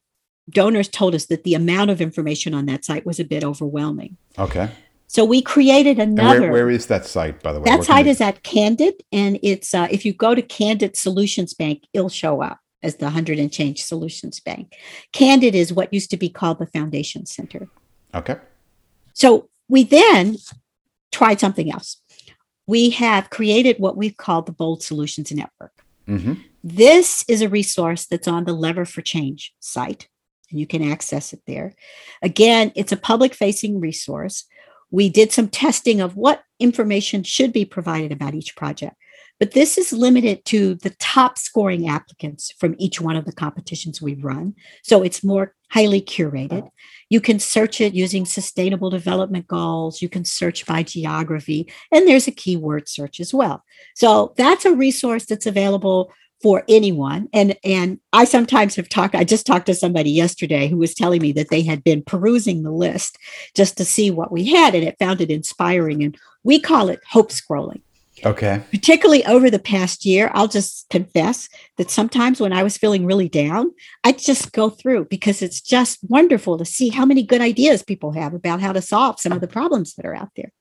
donors 0.49 0.88
told 0.88 1.14
us 1.14 1.26
that 1.26 1.45
the 1.45 1.54
amount 1.54 1.90
of 1.90 2.00
information 2.00 2.54
on 2.54 2.64
that 2.66 2.85
site 2.85 3.04
was 3.04 3.21
a 3.21 3.25
bit 3.25 3.45
overwhelming. 3.45 4.16
Okay. 4.38 4.71
So 5.07 5.25
we 5.25 5.42
created 5.42 5.99
another. 5.99 6.42
Where, 6.42 6.52
where 6.52 6.71
is 6.71 6.87
that 6.87 7.04
site, 7.04 7.42
by 7.42 7.52
the 7.52 7.61
way? 7.61 7.64
That 7.64 7.85
site 7.85 8.07
is 8.07 8.21
at 8.21 8.45
Candid, 8.45 8.95
and 9.11 9.40
it's 9.42 9.75
uh, 9.75 9.88
if 9.90 10.04
you 10.04 10.12
go 10.12 10.37
to 10.37 10.42
Candid 10.42 10.97
Solutions 10.97 11.52
Bank, 11.52 11.83
it'll 11.92 12.09
show 12.09 12.42
up 12.42 12.60
as 12.83 12.97
the 12.97 13.11
Hundred 13.11 13.39
and 13.39 13.53
Change 13.53 13.83
Solutions 13.83 14.41
Bank. 14.41 14.75
Candid 15.13 15.55
is 15.55 15.73
what 15.73 15.93
used 15.93 16.11
to 16.11 16.17
be 16.17 16.29
called 16.29 16.59
the 16.59 16.67
Foundation 16.67 17.27
Center. 17.27 17.69
Okay. 18.15 18.37
So 19.13 19.49
we 19.69 19.85
then 19.85 20.37
tried 21.13 21.41
something 21.41 21.71
else. 21.71 22.01
We 22.67 22.91
have 22.91 23.31
created 23.31 23.79
what 23.79 23.97
we've 23.97 24.17
called 24.17 24.47
the 24.47 24.53
Bold 24.53 24.83
Solutions 24.83 25.33
Network. 25.33 25.73
Mm-hmm. 26.09 26.35
This 26.63 27.25
is 27.29 27.43
a 27.43 27.49
resource 27.49 28.07
that's 28.07 28.29
on 28.29 28.45
the 28.45 28.53
Lever 28.53 28.85
for 28.85 29.01
Change 29.01 29.53
site, 29.61 30.09
and 30.51 30.61
you 30.61 30.67
can 30.67 30.83
access 30.83 31.33
it 31.33 31.41
there. 31.47 31.75
Again, 32.23 32.73
it's 32.75 32.93
a 32.93 32.97
public 32.97 33.35
facing 33.35 33.81
resource. 33.81 34.45
We 34.91 35.09
did 35.09 35.33
some 35.33 35.49
testing 35.49 36.01
of 36.01 36.17
what 36.17 36.43
information 36.59 37.23
should 37.23 37.53
be 37.53 37.65
provided 37.65 38.13
about 38.13 38.35
each 38.35 38.57
project. 38.57 38.97
But 39.41 39.53
this 39.53 39.79
is 39.79 39.93
limited 39.93 40.45
to 40.47 40.75
the 40.77 40.91
top 41.01 41.39
scoring 41.39 41.89
applicants 41.89 42.53
from 42.59 42.77
each 42.79 43.01
one 43.01 43.17
of 43.17 43.25
the 43.25 43.33
competitions 43.33 44.01
we 44.01 44.15
run. 44.15 44.55
So 44.85 45.03
it's 45.03 45.25
more 45.25 45.55
highly 45.71 46.03
curated. 46.03 46.69
You 47.09 47.23
can 47.23 47.39
search 47.39 47.81
it 47.81 47.95
using 47.95 48.27
sustainable 48.27 48.91
development 48.91 49.47
goals. 49.47 50.03
You 50.03 50.11
can 50.11 50.27
search 50.27 50.67
by 50.67 50.83
geography, 50.83 51.73
and 51.91 52.07
there's 52.07 52.29
a 52.29 52.33
keyword 52.33 52.89
search 52.89 53.19
as 53.19 53.33
well. 53.33 53.65
So 53.95 54.35
that's 54.37 54.67
a 54.67 54.75
resource 54.75 55.25
that's 55.25 55.47
available 55.47 56.13
for 56.43 56.65
anyone. 56.69 57.29
And 57.33 57.57
and 57.65 57.99
I 58.13 58.25
sometimes 58.25 58.77
have 58.77 58.89
talked, 58.89 59.15
I 59.15 59.25
just 59.25 59.47
talked 59.47 59.67
to 59.67 59.75
somebody 59.75 60.11
yesterday 60.11 60.69
who 60.69 60.77
was 60.77 60.95
telling 60.95 61.23
me 61.23 61.33
that 61.33 61.49
they 61.49 61.63
had 61.63 61.83
been 61.83 62.03
perusing 62.03 62.63
the 62.63 62.73
list 62.73 63.19
just 63.55 63.77
to 63.79 63.85
see 63.85 64.11
what 64.11 64.33
we 64.33 64.45
had, 64.47 64.75
and 64.75 64.85
it 64.85 64.99
found 64.99 65.21
it 65.21 65.31
inspiring. 65.31 66.03
And 66.03 66.19
we 66.45 66.61
call 66.61 66.89
it 66.89 67.01
hope 67.09 67.31
scrolling. 67.31 67.83
Okay. 68.25 68.62
Particularly 68.71 69.25
over 69.25 69.50
the 69.50 69.59
past 69.59 70.05
year, 70.05 70.31
I'll 70.35 70.49
just 70.49 70.89
confess 70.91 71.49
that 71.79 71.91
sometimes 71.91 72.41
when 72.41 72.53
I 72.53 72.62
was 72.62 72.77
feeling 72.77 73.07
really 73.07 73.29
down, 73.29 73.71
I 74.05 74.12
just 74.12 74.53
go 74.53 74.69
through 74.69 75.07
because 75.07 75.41
it's 75.43 75.61
just 75.61 75.99
wonderful 76.09 76.59
to 76.59 76.65
see 76.65 76.91
how 76.91 77.07
many 77.07 77.23
good 77.23 77.41
ideas 77.41 77.83
people 77.83 78.12
have 78.12 78.35
about 78.35 78.61
how 78.61 78.73
to 78.73 78.83
solve 78.83 79.21
some 79.21 79.33
of 79.33 79.41
the 79.41 79.49
problems 79.49 79.95
that 79.95 80.05
are 80.05 80.15
out 80.15 80.31
there. 80.37 80.53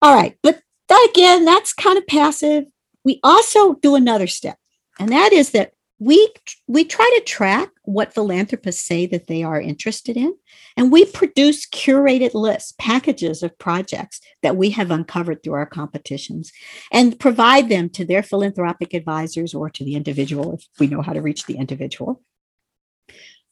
All 0.00 0.14
right, 0.14 0.36
but 0.42 0.60
that 0.88 1.08
again, 1.10 1.44
that's 1.44 1.72
kind 1.72 1.98
of 1.98 2.06
passive. 2.06 2.64
We 3.04 3.20
also 3.22 3.74
do 3.74 3.94
another 3.94 4.26
step, 4.26 4.58
and 4.98 5.10
that 5.10 5.32
is 5.32 5.50
that 5.50 5.73
we 5.98 6.28
we 6.66 6.84
try 6.84 7.08
to 7.16 7.24
track 7.24 7.70
what 7.84 8.12
philanthropists 8.12 8.84
say 8.84 9.06
that 9.06 9.26
they 9.26 9.42
are 9.42 9.60
interested 9.60 10.16
in 10.16 10.34
and 10.76 10.90
we 10.90 11.04
produce 11.04 11.66
curated 11.66 12.34
lists 12.34 12.74
packages 12.78 13.42
of 13.42 13.56
projects 13.58 14.20
that 14.42 14.56
we 14.56 14.70
have 14.70 14.90
uncovered 14.90 15.42
through 15.42 15.54
our 15.54 15.66
competitions 15.66 16.52
and 16.90 17.20
provide 17.20 17.68
them 17.68 17.88
to 17.88 18.04
their 18.04 18.22
philanthropic 18.22 18.92
advisors 18.92 19.54
or 19.54 19.70
to 19.70 19.84
the 19.84 19.94
individual 19.94 20.54
if 20.54 20.66
we 20.80 20.86
know 20.86 21.02
how 21.02 21.12
to 21.12 21.22
reach 21.22 21.46
the 21.46 21.56
individual 21.56 22.20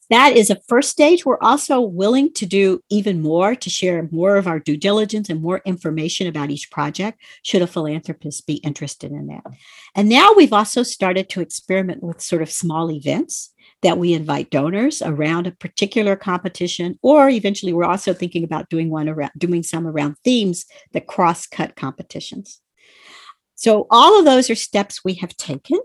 that 0.09 0.35
is 0.35 0.49
a 0.49 0.59
first 0.67 0.89
stage. 0.89 1.25
We're 1.25 1.39
also 1.41 1.79
willing 1.81 2.33
to 2.33 2.45
do 2.45 2.81
even 2.89 3.21
more 3.21 3.55
to 3.55 3.69
share 3.69 4.07
more 4.11 4.35
of 4.35 4.47
our 4.47 4.59
due 4.59 4.77
diligence 4.77 5.29
and 5.29 5.41
more 5.41 5.61
information 5.65 6.27
about 6.27 6.51
each 6.51 6.69
project, 6.69 7.21
should 7.43 7.61
a 7.61 7.67
philanthropist 7.67 8.45
be 8.45 8.55
interested 8.55 9.11
in 9.11 9.27
that. 9.27 9.43
And 9.95 10.09
now 10.09 10.33
we've 10.33 10.53
also 10.53 10.83
started 10.83 11.29
to 11.29 11.41
experiment 11.41 12.03
with 12.03 12.21
sort 12.21 12.41
of 12.41 12.51
small 12.51 12.91
events 12.91 13.51
that 13.81 13.97
we 13.97 14.13
invite 14.13 14.49
donors 14.49 15.01
around 15.01 15.45
a 15.45 15.51
particular 15.51 16.15
competition, 16.15 16.97
or 17.01 17.29
eventually 17.29 17.73
we're 17.73 17.83
also 17.83 18.13
thinking 18.13 18.43
about 18.43 18.69
doing 18.69 18.89
one 18.89 19.09
around 19.09 19.31
doing 19.37 19.63
some 19.63 19.85
around 19.85 20.15
themes 20.23 20.65
that 20.93 21.07
cross-cut 21.07 21.75
competitions. 21.75 22.61
So 23.55 23.87
all 23.89 24.19
of 24.19 24.25
those 24.25 24.49
are 24.49 24.55
steps 24.55 25.03
we 25.03 25.15
have 25.15 25.35
taken. 25.37 25.79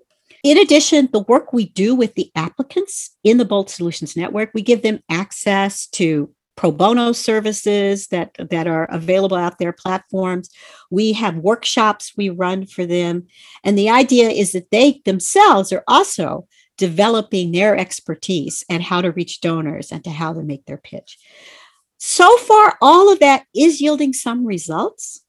In 0.45 0.59
addition, 0.59 1.09
the 1.13 1.21
work 1.21 1.53
we 1.53 1.67
do 1.71 1.95
with 1.95 2.15
the 2.15 2.31
applicants 2.35 3.17
in 3.25 3.39
the 3.39 3.45
Bold 3.45 3.71
Solutions 3.71 4.17
Network, 4.17 4.51
we 4.55 4.63
give 4.63 4.83
them 4.83 5.01
access 5.11 5.87
to 5.89 6.33
pro 6.57 6.73
bono 6.73 7.13
services 7.13 8.09
that, 8.09 8.35
that 8.51 8.67
are 8.67 8.85
available 8.87 9.37
out 9.37 9.59
there, 9.59 9.73
platforms. 9.73 10.51
We 10.91 11.13
have 11.13 11.37
workshops 11.37 12.13
we 12.17 12.31
run 12.31 12.67
for 12.67 12.85
them. 12.85 13.29
And 13.63 13.79
the 13.79 13.91
idea 13.91 14.29
is 14.29 14.53
that 14.53 14.71
they 14.71 15.01
themselves 15.05 15.73
are 15.73 15.85
also 15.87 16.49
developing 16.77 17.53
their 17.53 17.77
expertise 17.77 18.65
and 18.69 18.83
how 18.83 19.01
to 19.03 19.13
reach 19.13 19.41
donors 19.41 19.93
and 19.93 20.03
to 20.05 20.11
how 20.11 20.33
to 20.33 20.43
make 20.43 20.65
their 20.67 20.79
pitch. 20.79 21.19
So 21.99 22.37
far, 22.39 22.77
all 22.81 23.13
of 23.13 23.19
that 23.21 23.45
is 23.55 23.81
yielding 23.81 24.13
some 24.13 24.45
results. 24.45 25.21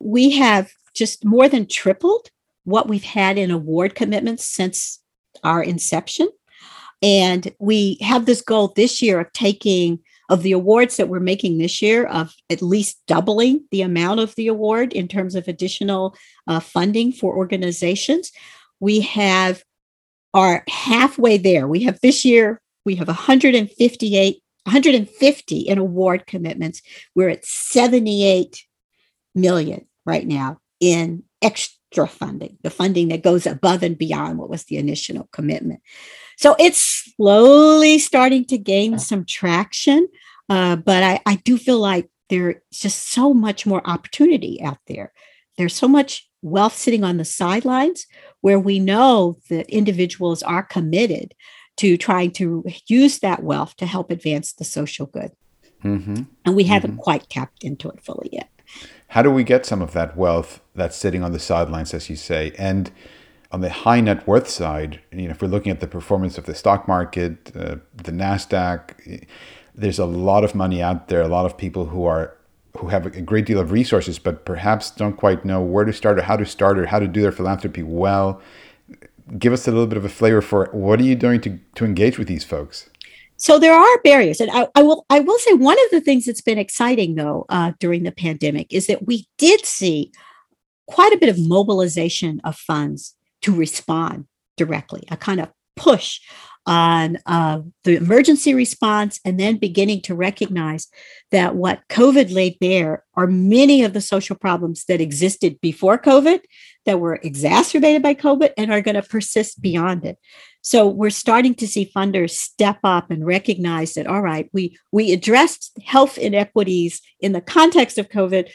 We 0.00 0.30
have 0.32 0.70
just 0.94 1.24
more 1.24 1.48
than 1.48 1.66
tripled 1.66 2.30
what 2.64 2.88
we've 2.88 3.04
had 3.04 3.38
in 3.38 3.50
award 3.50 3.94
commitments 3.94 4.44
since 4.44 5.00
our 5.42 5.62
inception. 5.62 6.28
And 7.02 7.52
we 7.58 7.98
have 8.00 8.26
this 8.26 8.40
goal 8.40 8.68
this 8.68 9.02
year 9.02 9.20
of 9.20 9.32
taking 9.32 9.98
of 10.28 10.42
the 10.42 10.52
awards 10.52 10.96
that 10.96 11.08
we're 11.08 11.20
making 11.20 11.58
this 11.58 11.82
year 11.82 12.06
of 12.06 12.34
at 12.48 12.62
least 12.62 13.02
doubling 13.06 13.64
the 13.70 13.82
amount 13.82 14.20
of 14.20 14.34
the 14.36 14.46
award 14.46 14.92
in 14.92 15.08
terms 15.08 15.34
of 15.34 15.48
additional 15.48 16.16
uh, 16.46 16.60
funding 16.60 17.12
for 17.12 17.36
organizations. 17.36 18.30
We 18.80 19.00
have 19.00 19.62
are 20.34 20.64
halfway 20.68 21.36
there. 21.36 21.68
We 21.68 21.82
have 21.82 22.00
this 22.00 22.24
year, 22.24 22.60
we 22.84 22.94
have 22.96 23.08
158, 23.08 24.42
150 24.64 25.58
in 25.58 25.78
award 25.78 26.26
commitments. 26.26 26.80
We're 27.14 27.28
at 27.28 27.44
78 27.44 28.64
million 29.34 29.86
right 30.06 30.26
now 30.26 30.58
in 30.80 31.24
extra 31.42 31.76
extra 31.92 32.08
funding, 32.08 32.56
the 32.62 32.70
funding 32.70 33.08
that 33.08 33.22
goes 33.22 33.46
above 33.46 33.82
and 33.82 33.98
beyond 33.98 34.38
what 34.38 34.48
was 34.48 34.64
the 34.64 34.78
initial 34.78 35.28
commitment. 35.30 35.82
So 36.38 36.56
it's 36.58 37.12
slowly 37.16 37.98
starting 37.98 38.46
to 38.46 38.56
gain 38.56 38.98
some 38.98 39.26
traction, 39.26 40.08
uh, 40.48 40.76
but 40.76 41.02
I, 41.02 41.20
I 41.26 41.36
do 41.36 41.58
feel 41.58 41.78
like 41.78 42.08
there's 42.30 42.56
just 42.72 43.10
so 43.12 43.34
much 43.34 43.66
more 43.66 43.86
opportunity 43.86 44.62
out 44.62 44.78
there. 44.86 45.12
There's 45.58 45.74
so 45.74 45.86
much 45.86 46.26
wealth 46.40 46.74
sitting 46.74 47.04
on 47.04 47.18
the 47.18 47.26
sidelines 47.26 48.06
where 48.40 48.58
we 48.58 48.78
know 48.80 49.36
that 49.50 49.68
individuals 49.68 50.42
are 50.42 50.62
committed 50.62 51.34
to 51.76 51.98
trying 51.98 52.30
to 52.32 52.64
use 52.86 53.18
that 53.18 53.42
wealth 53.42 53.76
to 53.76 53.86
help 53.86 54.10
advance 54.10 54.54
the 54.54 54.64
social 54.64 55.06
good. 55.06 55.32
Mm-hmm. 55.84 56.22
And 56.46 56.56
we 56.56 56.64
haven't 56.64 56.92
mm-hmm. 56.92 57.00
quite 57.00 57.28
tapped 57.28 57.64
into 57.64 57.90
it 57.90 58.02
fully 58.02 58.30
yet. 58.32 58.48
How 59.08 59.22
do 59.22 59.30
we 59.30 59.44
get 59.44 59.66
some 59.66 59.82
of 59.82 59.92
that 59.92 60.16
wealth 60.16 60.60
that's 60.74 60.96
sitting 60.96 61.22
on 61.22 61.32
the 61.32 61.38
sidelines, 61.38 61.92
as 61.92 62.08
you 62.08 62.16
say? 62.16 62.52
And 62.56 62.90
on 63.50 63.60
the 63.60 63.68
high 63.68 64.00
net 64.00 64.26
worth 64.26 64.48
side, 64.48 65.00
you 65.12 65.28
know, 65.28 65.32
if 65.32 65.42
we're 65.42 65.48
looking 65.48 65.70
at 65.70 65.80
the 65.80 65.86
performance 65.86 66.38
of 66.38 66.46
the 66.46 66.54
stock 66.54 66.88
market, 66.88 67.52
uh, 67.54 67.76
the 67.94 68.12
Nasdaq, 68.12 69.26
there's 69.74 69.98
a 69.98 70.06
lot 70.06 70.44
of 70.44 70.54
money 70.54 70.82
out 70.82 71.08
there. 71.08 71.20
A 71.20 71.28
lot 71.28 71.44
of 71.44 71.56
people 71.56 71.86
who 71.86 72.04
are 72.04 72.36
who 72.78 72.88
have 72.88 73.04
a 73.04 73.20
great 73.20 73.44
deal 73.44 73.60
of 73.60 73.70
resources, 73.70 74.18
but 74.18 74.46
perhaps 74.46 74.90
don't 74.90 75.18
quite 75.18 75.44
know 75.44 75.60
where 75.60 75.84
to 75.84 75.92
start 75.92 76.18
or 76.18 76.22
how 76.22 76.36
to 76.36 76.46
start 76.46 76.78
or 76.78 76.86
how 76.86 76.98
to 76.98 77.06
do 77.06 77.20
their 77.20 77.32
philanthropy 77.32 77.82
well. 77.82 78.40
Give 79.38 79.52
us 79.52 79.68
a 79.68 79.70
little 79.70 79.86
bit 79.86 79.98
of 79.98 80.06
a 80.06 80.08
flavor 80.08 80.40
for 80.40 80.70
what 80.72 80.98
are 81.00 81.04
you 81.04 81.14
doing 81.14 81.40
to 81.42 81.58
to 81.74 81.84
engage 81.84 82.18
with 82.18 82.28
these 82.28 82.44
folks? 82.44 82.88
So 83.42 83.58
there 83.58 83.74
are 83.74 83.98
barriers, 84.04 84.40
and 84.40 84.52
I, 84.52 84.68
I, 84.76 84.84
will 84.84 85.04
I 85.10 85.18
will 85.18 85.36
say 85.40 85.52
one 85.54 85.76
of 85.76 85.90
the 85.90 86.00
things 86.00 86.26
that's 86.26 86.40
been 86.40 86.58
exciting 86.58 87.16
though 87.16 87.44
uh, 87.48 87.72
during 87.80 88.04
the 88.04 88.12
pandemic 88.12 88.72
is 88.72 88.86
that 88.86 89.04
we 89.04 89.26
did 89.36 89.66
see 89.66 90.12
quite 90.86 91.12
a 91.12 91.18
bit 91.18 91.28
of 91.28 91.40
mobilization 91.40 92.40
of 92.44 92.54
funds 92.54 93.16
to 93.40 93.52
respond 93.52 94.26
directly, 94.56 95.02
a 95.10 95.16
kind 95.16 95.40
of 95.40 95.50
push 95.76 96.20
on 96.64 97.18
uh, 97.26 97.60
the 97.82 97.96
emergency 97.96 98.54
response, 98.54 99.18
and 99.24 99.38
then 99.40 99.56
beginning 99.56 100.00
to 100.00 100.14
recognize 100.14 100.86
that 101.32 101.56
what 101.56 101.82
COVID 101.88 102.32
laid 102.32 102.56
bare 102.60 103.02
are 103.14 103.26
many 103.26 103.82
of 103.82 103.94
the 103.94 104.00
social 104.00 104.36
problems 104.36 104.84
that 104.84 105.00
existed 105.00 105.60
before 105.60 105.98
COVID 105.98 106.40
that 106.86 107.00
were 107.00 107.18
exacerbated 107.24 108.00
by 108.00 108.14
COVID 108.14 108.52
and 108.56 108.72
are 108.72 108.80
going 108.80 108.94
to 108.94 109.02
persist 109.02 109.60
beyond 109.60 110.04
it. 110.04 110.18
So 110.62 110.86
we're 110.86 111.10
starting 111.10 111.56
to 111.56 111.66
see 111.66 111.90
funders 111.94 112.30
step 112.30 112.78
up 112.84 113.10
and 113.10 113.26
recognize 113.26 113.94
that, 113.94 114.06
all 114.06 114.22
right, 114.22 114.48
we, 114.52 114.78
we 114.92 115.12
addressed 115.12 115.76
health 115.84 116.16
inequities 116.16 117.00
in 117.18 117.32
the 117.32 117.40
context 117.40 117.98
of 117.98 118.08
COVID, 118.08 118.48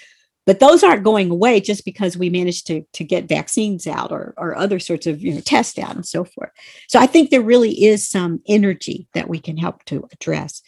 but 0.48 0.62
those 0.62 0.82
aren't 0.82 1.04
going 1.04 1.30
away 1.30 1.60
just 1.60 1.84
because 1.84 2.18
we 2.18 2.30
managed 2.30 2.66
to, 2.68 2.84
to 2.94 3.04
get 3.04 3.28
vaccines 3.28 3.86
out 3.86 4.14
or, 4.14 4.34
or 4.38 4.56
other 4.56 4.80
sorts 4.80 5.06
of 5.06 5.22
you 5.22 5.34
know, 5.34 5.42
tests 5.42 5.78
out 5.78 5.94
and 5.94 6.06
so 6.06 6.24
forth. 6.24 6.50
So 6.88 7.00
I 7.00 7.06
think 7.06 7.30
there 7.30 7.42
really 7.42 7.84
is 7.84 8.10
some 8.10 8.42
energy 8.48 9.10
that 9.14 9.28
we 9.28 9.40
can 9.40 9.58
help 9.58 9.84
to 9.86 10.08
address. 10.14 10.64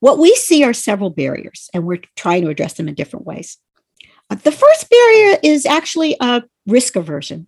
What 0.00 0.18
we 0.18 0.34
see 0.34 0.62
are 0.64 0.74
several 0.74 1.10
barriers, 1.10 1.70
and 1.72 1.84
we're 1.84 2.02
trying 2.14 2.42
to 2.42 2.50
address 2.50 2.74
them 2.74 2.88
in 2.88 2.94
different 2.94 3.24
ways. 3.24 3.56
Uh, 4.28 4.34
the 4.34 4.52
first 4.52 4.90
barrier 4.90 5.38
is 5.42 5.64
actually 5.64 6.14
a 6.20 6.42
risk 6.66 6.94
aversion. 6.94 7.46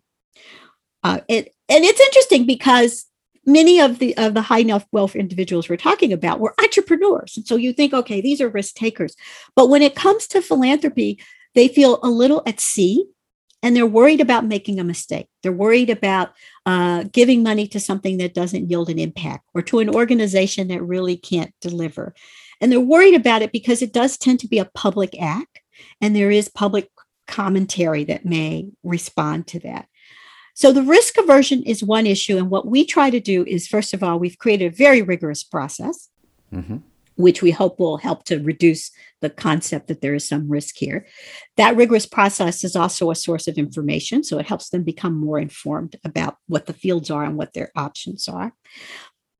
Uh, 1.03 1.20
it, 1.29 1.55
and 1.68 1.85
it's 1.85 2.01
interesting 2.01 2.47
because 2.47 3.05
many 3.44 3.79
of 3.79 3.99
the 3.99 4.16
of 4.16 4.33
the 4.33 4.40
high 4.40 4.61
enough 4.61 4.87
wealth 4.90 5.14
individuals 5.14 5.68
we're 5.68 5.77
talking 5.77 6.14
about 6.14 6.40
were 6.40 6.55
entrepreneurs 6.62 7.37
and 7.37 7.47
so 7.47 7.57
you 7.57 7.75
think 7.75 7.92
okay 7.92 8.23
these 8.23 8.40
are 8.40 8.49
risk 8.49 8.75
takers 8.75 9.14
but 9.55 9.68
when 9.68 9.83
it 9.83 9.94
comes 9.94 10.27
to 10.27 10.40
philanthropy 10.40 11.18
they 11.55 11.69
feel 11.69 12.01
a 12.03 12.09
little 12.09 12.43
at 12.47 12.61
sea 12.61 13.05
and 13.62 13.75
they're 13.75 13.87
worried 13.87 14.21
about 14.21 14.47
making 14.47 14.79
a 14.79 14.85
mistake 14.85 15.29
they're 15.43 15.53
worried 15.53 15.90
about 15.90 16.33
uh, 16.67 17.05
giving 17.12 17.43
money 17.43 17.67
to 17.67 17.81
something 17.81 18.19
that 18.19 18.35
doesn't 18.35 18.71
yield 18.71 18.88
an 18.88 18.99
impact 18.99 19.45
or 19.55 19.62
to 19.62 19.79
an 19.79 19.88
organization 19.88 20.69
that 20.69 20.83
really 20.83 21.17
can't 21.17 21.53
deliver 21.61 22.14
and 22.61 22.71
they're 22.71 22.81
worried 22.81 23.14
about 23.14 23.43
it 23.43 23.53
because 23.53 23.83
it 23.83 23.93
does 23.93 24.17
tend 24.17 24.40
to 24.40 24.49
be 24.49 24.59
a 24.59 24.71
public 24.75 25.21
act 25.21 25.61
and 26.01 26.14
there 26.14 26.31
is 26.31 26.49
public 26.49 26.90
commentary 27.27 28.05
that 28.05 28.25
may 28.25 28.69
respond 28.83 29.47
to 29.47 29.59
that 29.59 29.88
so 30.55 30.73
the 30.73 30.83
risk 30.83 31.19
aversion 31.19 31.64
is 31.64 31.83
one 31.83 32.07
issue. 32.07 32.38
And 32.38 32.49
what 32.49 32.67
we 32.67 32.87
try 32.87 33.11
to 33.11 33.21
do 33.21 33.45
is, 33.45 33.67
first 33.67 33.93
of 33.93 34.03
all, 34.03 34.19
we've 34.19 34.38
created 34.38 34.73
a 34.73 34.77
very 34.77 35.03
rigorous 35.03 35.43
process, 35.43 36.09
mm-hmm. 36.53 36.79
which 37.17 37.43
we 37.43 37.51
hope 37.51 37.81
will 37.81 37.97
help 37.97 38.25
to 38.25 38.38
reduce 38.38 38.93
the 39.24 39.30
concept 39.30 39.88
that 39.88 40.02
there 40.02 40.14
is 40.14 40.28
some 40.28 40.48
risk 40.48 40.76
here. 40.76 41.06
That 41.56 41.76
rigorous 41.76 42.06
process 42.06 42.62
is 42.62 42.76
also 42.76 43.10
a 43.10 43.16
source 43.16 43.48
of 43.48 43.56
information. 43.56 44.22
So 44.22 44.38
it 44.38 44.46
helps 44.46 44.68
them 44.68 44.84
become 44.84 45.18
more 45.18 45.38
informed 45.38 45.96
about 46.04 46.37
what 46.46 46.66
the 46.66 46.74
fields 46.74 47.10
are 47.10 47.24
and 47.24 47.37
what 47.37 47.54
their 47.54 47.72
options 47.74 48.28
are 48.28 48.52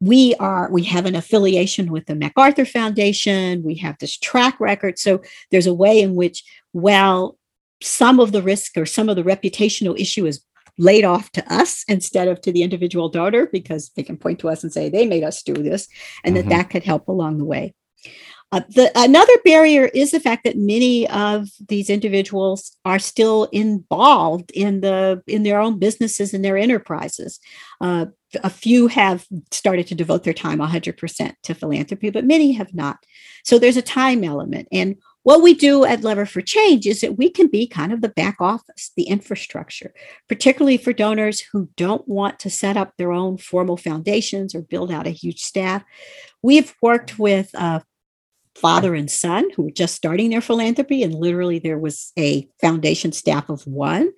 we 0.01 0.35
are 0.41 0.71
we 0.73 0.83
have 0.83 1.07
an 1.07 1.15
affiliation 1.15 1.91
with 1.93 2.07
the 2.07 2.17
macarthur 2.17 2.65
foundation 2.65 3.63
we 3.63 3.77
have 3.77 3.97
this 3.99 4.19
track 4.19 4.59
record 4.59 4.99
so 4.99 5.23
there's 5.53 5.69
a 5.69 5.73
way 5.73 6.01
in 6.01 6.17
which 6.17 6.43
while 6.73 7.39
some 7.81 8.19
of 8.19 8.33
the 8.33 8.43
risk 8.43 8.77
or 8.77 8.87
some 8.87 9.09
of 9.09 9.15
the 9.15 9.23
reputational 9.23 9.99
issue 9.99 10.27
is 10.27 10.45
laid 10.79 11.05
off 11.05 11.31
to 11.31 11.53
us 11.53 11.85
instead 11.87 12.27
of 12.27 12.41
to 12.41 12.51
the 12.51 12.63
individual 12.63 13.09
donor 13.09 13.47
because 13.47 13.91
they 13.97 14.03
can 14.03 14.17
point 14.17 14.41
to 14.41 14.49
us 14.49 14.65
and 14.65 14.73
say 14.73 14.89
they 14.89 15.07
made 15.07 15.23
us 15.23 15.43
do 15.43 15.55
this 15.55 15.89
and 16.25 16.35
mm-hmm. 16.35 16.49
that 16.49 16.57
that 16.57 16.71
could 16.71 16.83
help 16.83 17.07
along 17.09 17.39
the 17.39 17.45
way 17.45 17.73
uh, 18.53 18.61
the, 18.69 18.91
another 18.95 19.33
barrier 19.45 19.87
is 19.87 20.13
the 20.13 20.21
fact 20.21 20.45
that 20.45 20.57
many 20.57 21.09
of 21.09 21.49
these 21.69 21.91
individuals 21.91 22.77
are 22.85 22.99
still 22.99 23.45
involved 23.53 24.51
in 24.53 24.81
the 24.81 25.23
in 25.27 25.43
their 25.43 25.61
own 25.61 25.79
businesses 25.79 26.33
and 26.33 26.45
their 26.45 26.57
enterprises. 26.57 27.41
Uh, 27.81 28.07
a 28.43 28.51
few 28.51 28.89
have 28.89 29.27
started 29.51 29.87
to 29.89 29.95
devote 29.95 30.25
their 30.25 30.33
time 30.33 30.59
100% 30.59 31.35
to 31.43 31.55
philanthropy, 31.55 32.11
but 32.11 32.25
many 32.25 32.53
have 32.53 32.75
not. 32.75 32.99
So 33.45 33.59
there's 33.59 33.77
a 33.77 33.83
time 33.83 34.25
element. 34.25 34.69
And 34.73 34.97
what 35.25 35.43
we 35.43 35.55
do 35.55 35.85
at 35.85 36.03
Lever 36.03 36.27
for 36.27 36.41
Change 36.43 36.87
is 36.87 37.01
that 37.01 37.17
we 37.17 37.31
can 37.31 37.49
be 37.49 37.67
kind 37.67 37.93
of 37.93 38.03
the 38.03 38.11
back 38.11 38.37
office, 38.41 38.93
the 38.97 39.05
infrastructure, 39.05 39.95
particularly 40.29 40.77
for 40.77 40.93
donors 40.93 41.41
who 41.41 41.69
don't 41.77 42.07
want 42.07 42.39
to 42.41 42.51
set 42.51 42.77
up 42.77 42.93
their 42.99 43.11
own 43.11 43.39
formal 43.39 43.77
foundations 43.77 44.55
or 44.55 44.61
build 44.63 44.93
out 44.93 45.07
a 45.07 45.11
huge 45.11 45.41
staff. 45.41 45.83
We've 46.43 46.75
worked 46.83 47.19
with 47.19 47.51
uh, 47.55 47.81
father 48.55 48.95
and 48.95 49.11
son 49.11 49.49
who 49.55 49.65
were 49.65 49.71
just 49.71 49.95
starting 49.95 50.31
their 50.31 50.41
philanthropy, 50.41 51.03
and 51.03 51.15
literally 51.15 51.59
there 51.59 51.79
was 51.79 52.13
a 52.19 52.49
foundation 52.61 53.13
staff 53.13 53.49
of 53.49 53.67
one. 53.67 54.11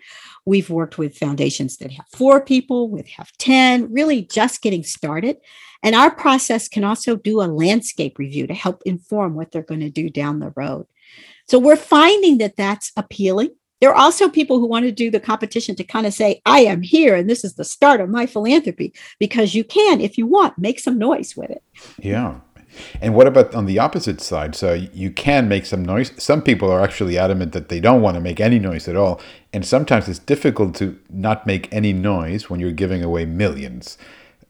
We've 0.45 0.71
worked 0.71 0.99
with 0.99 1.17
foundations 1.17 1.79
that 1.79 1.91
have 1.93 2.07
four 2.15 2.41
people, 2.41 2.89
with 2.89 3.09
have 3.09 3.33
10, 3.39 3.93
really 3.93 4.23
just 4.23 4.63
getting 4.63 4.85
started. 4.85 5.39
And 5.83 5.95
our 5.95 6.11
process 6.11 6.69
can 6.69 6.85
also 6.85 7.17
do 7.17 7.41
a 7.41 7.45
landscape 7.45 8.19
review 8.19 8.47
to 8.47 8.55
help 8.55 8.83
inform 8.85 9.35
what 9.35 9.53
they're 9.53 9.63
going 9.63 9.81
to 9.81 9.91
do 9.91 10.11
down 10.11 10.41
the 10.41 10.53
road. 10.57 10.87
So 11.49 11.59
we're 11.59 11.77
finding 11.77 12.39
that 12.39 12.57
that's 12.57 12.93
appealing. 12.97 13.51
There 13.81 13.91
are 13.91 13.97
also 13.97 14.29
people 14.29 14.59
who 14.59 14.67
want 14.67 14.85
to 14.87 14.93
do 14.93 15.11
the 15.11 15.21
competition 15.21 15.77
to 15.77 15.85
kind 15.85 16.07
of 16.07 16.15
say, 16.15 16.41
I 16.47 16.61
am 16.61 16.83
here 16.83 17.15
and 17.15 17.29
this 17.29 17.45
is 17.45 17.55
the 17.55 17.65
start 17.65 18.01
of 18.01 18.09
my 18.09 18.27
philanthropy, 18.27 18.95
because 19.19 19.55
you 19.55 19.65
can, 19.65 20.01
if 20.01 20.17
you 20.17 20.27
want, 20.27 20.59
make 20.59 20.81
some 20.81 20.99
noise 20.99 21.37
with 21.37 21.51
it. 21.51 21.63
Yeah. 21.99 22.41
And 23.01 23.15
what 23.15 23.27
about 23.27 23.55
on 23.55 23.67
the 23.67 23.79
opposite 23.79 24.21
side? 24.21 24.55
So 24.55 24.73
you 24.73 25.11
can 25.11 25.49
make 25.49 25.67
some 25.67 25.85
noise. 25.85 26.13
Some 26.23 26.43
people 26.43 26.71
are 26.71 26.83
actually 26.83 27.19
adamant 27.19 27.53
that 27.53 27.69
they 27.69 27.81
don't 27.81 28.03
want 28.03 28.15
to 28.17 28.21
make 28.21 28.41
any 28.41 28.59
noise 28.59 28.89
at 28.89 28.97
all. 28.97 29.21
And 29.53 29.65
sometimes 29.65 30.09
it's 30.09 30.19
difficult 30.19 30.75
to 30.77 30.99
not 31.11 31.47
make 31.47 31.73
any 31.73 31.93
noise 31.93 32.51
when 32.51 32.61
you're 32.61 32.73
giving 32.73 33.03
away 33.03 33.25
millions. 33.25 33.99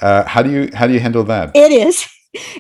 Uh, 0.01 0.25
how 0.25 0.43
do 0.43 0.51
you 0.51 0.71
how 0.75 0.87
do 0.87 0.93
you 0.93 1.01
handle 1.01 1.25
that? 1.25 1.53
It 1.55 1.73
is, 1.73 2.07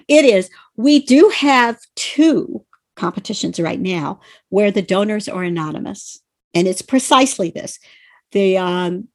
it 0.08 0.24
is. 0.24 0.50
We 0.76 1.04
do 1.04 1.30
have 1.34 1.78
two 1.94 2.64
competitions 2.96 3.60
right 3.60 3.80
now 3.80 4.20
where 4.48 4.70
the 4.70 4.82
donors 4.82 5.28
are 5.28 5.42
anonymous. 5.42 6.18
And 6.54 6.66
it's 6.66 6.82
precisely 6.82 7.50
this. 7.50 7.78
The, 8.32 8.58
um, 8.58 9.08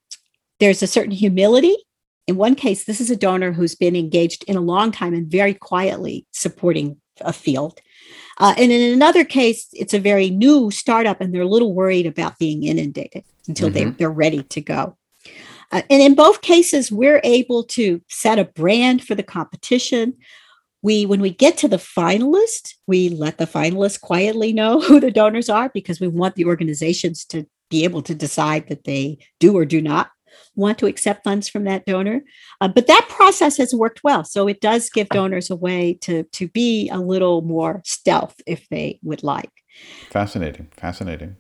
there's 0.59 0.83
a 0.83 0.87
certain 0.87 1.11
humility. 1.11 1.75
In 2.27 2.37
one 2.37 2.55
case, 2.55 2.85
this 2.85 3.01
is 3.01 3.09
a 3.09 3.15
donor 3.15 3.51
who's 3.51 3.75
been 3.75 3.95
engaged 3.95 4.43
in 4.45 4.55
a 4.55 4.61
long 4.61 4.91
time 4.91 5.13
and 5.13 5.27
very 5.27 5.53
quietly 5.53 6.25
supporting 6.31 6.97
a 7.19 7.33
field. 7.33 7.79
Uh, 8.37 8.53
and 8.57 8.71
in 8.71 8.93
another 8.93 9.23
case, 9.25 9.67
it's 9.73 9.93
a 9.93 9.99
very 9.99 10.29
new 10.29 10.71
startup 10.71 11.21
and 11.21 11.33
they're 11.33 11.41
a 11.41 11.47
little 11.47 11.73
worried 11.73 12.05
about 12.05 12.39
being 12.39 12.63
inundated 12.63 13.23
until 13.47 13.69
mm-hmm. 13.69 13.89
they, 13.89 13.95
they're 13.97 14.11
ready 14.11 14.43
to 14.43 14.61
go. 14.61 14.97
Uh, 15.71 15.81
and 15.89 16.01
in 16.01 16.15
both 16.15 16.41
cases, 16.41 16.91
we're 16.91 17.21
able 17.23 17.63
to 17.63 18.01
set 18.09 18.39
a 18.39 18.45
brand 18.45 19.03
for 19.03 19.15
the 19.15 19.23
competition 19.23 20.15
we 20.81 21.05
when 21.05 21.21
we 21.21 21.29
get 21.29 21.57
to 21.57 21.67
the 21.67 21.77
finalist 21.77 22.75
we 22.87 23.09
let 23.09 23.37
the 23.37 23.45
finalists 23.45 23.99
quietly 23.99 24.53
know 24.53 24.79
who 24.81 24.99
the 24.99 25.11
donors 25.11 25.49
are 25.49 25.69
because 25.69 25.99
we 25.99 26.07
want 26.07 26.35
the 26.35 26.45
organizations 26.45 27.25
to 27.25 27.45
be 27.69 27.83
able 27.83 28.01
to 28.01 28.15
decide 28.15 28.67
that 28.67 28.83
they 28.83 29.17
do 29.39 29.55
or 29.55 29.65
do 29.65 29.81
not 29.81 30.11
want 30.61 30.77
to 30.77 30.85
accept 30.85 31.23
funds 31.23 31.49
from 31.49 31.65
that 31.65 31.85
donor 31.85 32.21
uh, 32.61 32.67
but 32.67 32.87
that 32.87 33.05
process 33.09 33.57
has 33.57 33.73
worked 33.73 34.03
well 34.03 34.23
so 34.23 34.47
it 34.47 34.61
does 34.61 34.89
give 34.89 35.09
donors 35.09 35.49
a 35.49 35.55
way 35.55 35.93
to 36.01 36.23
to 36.25 36.47
be 36.49 36.89
a 36.89 36.99
little 36.99 37.41
more 37.41 37.81
stealth 37.83 38.35
if 38.45 38.67
they 38.69 38.99
would 39.03 39.23
like 39.23 39.51
fascinating 40.09 40.67
fascinating 40.77 41.35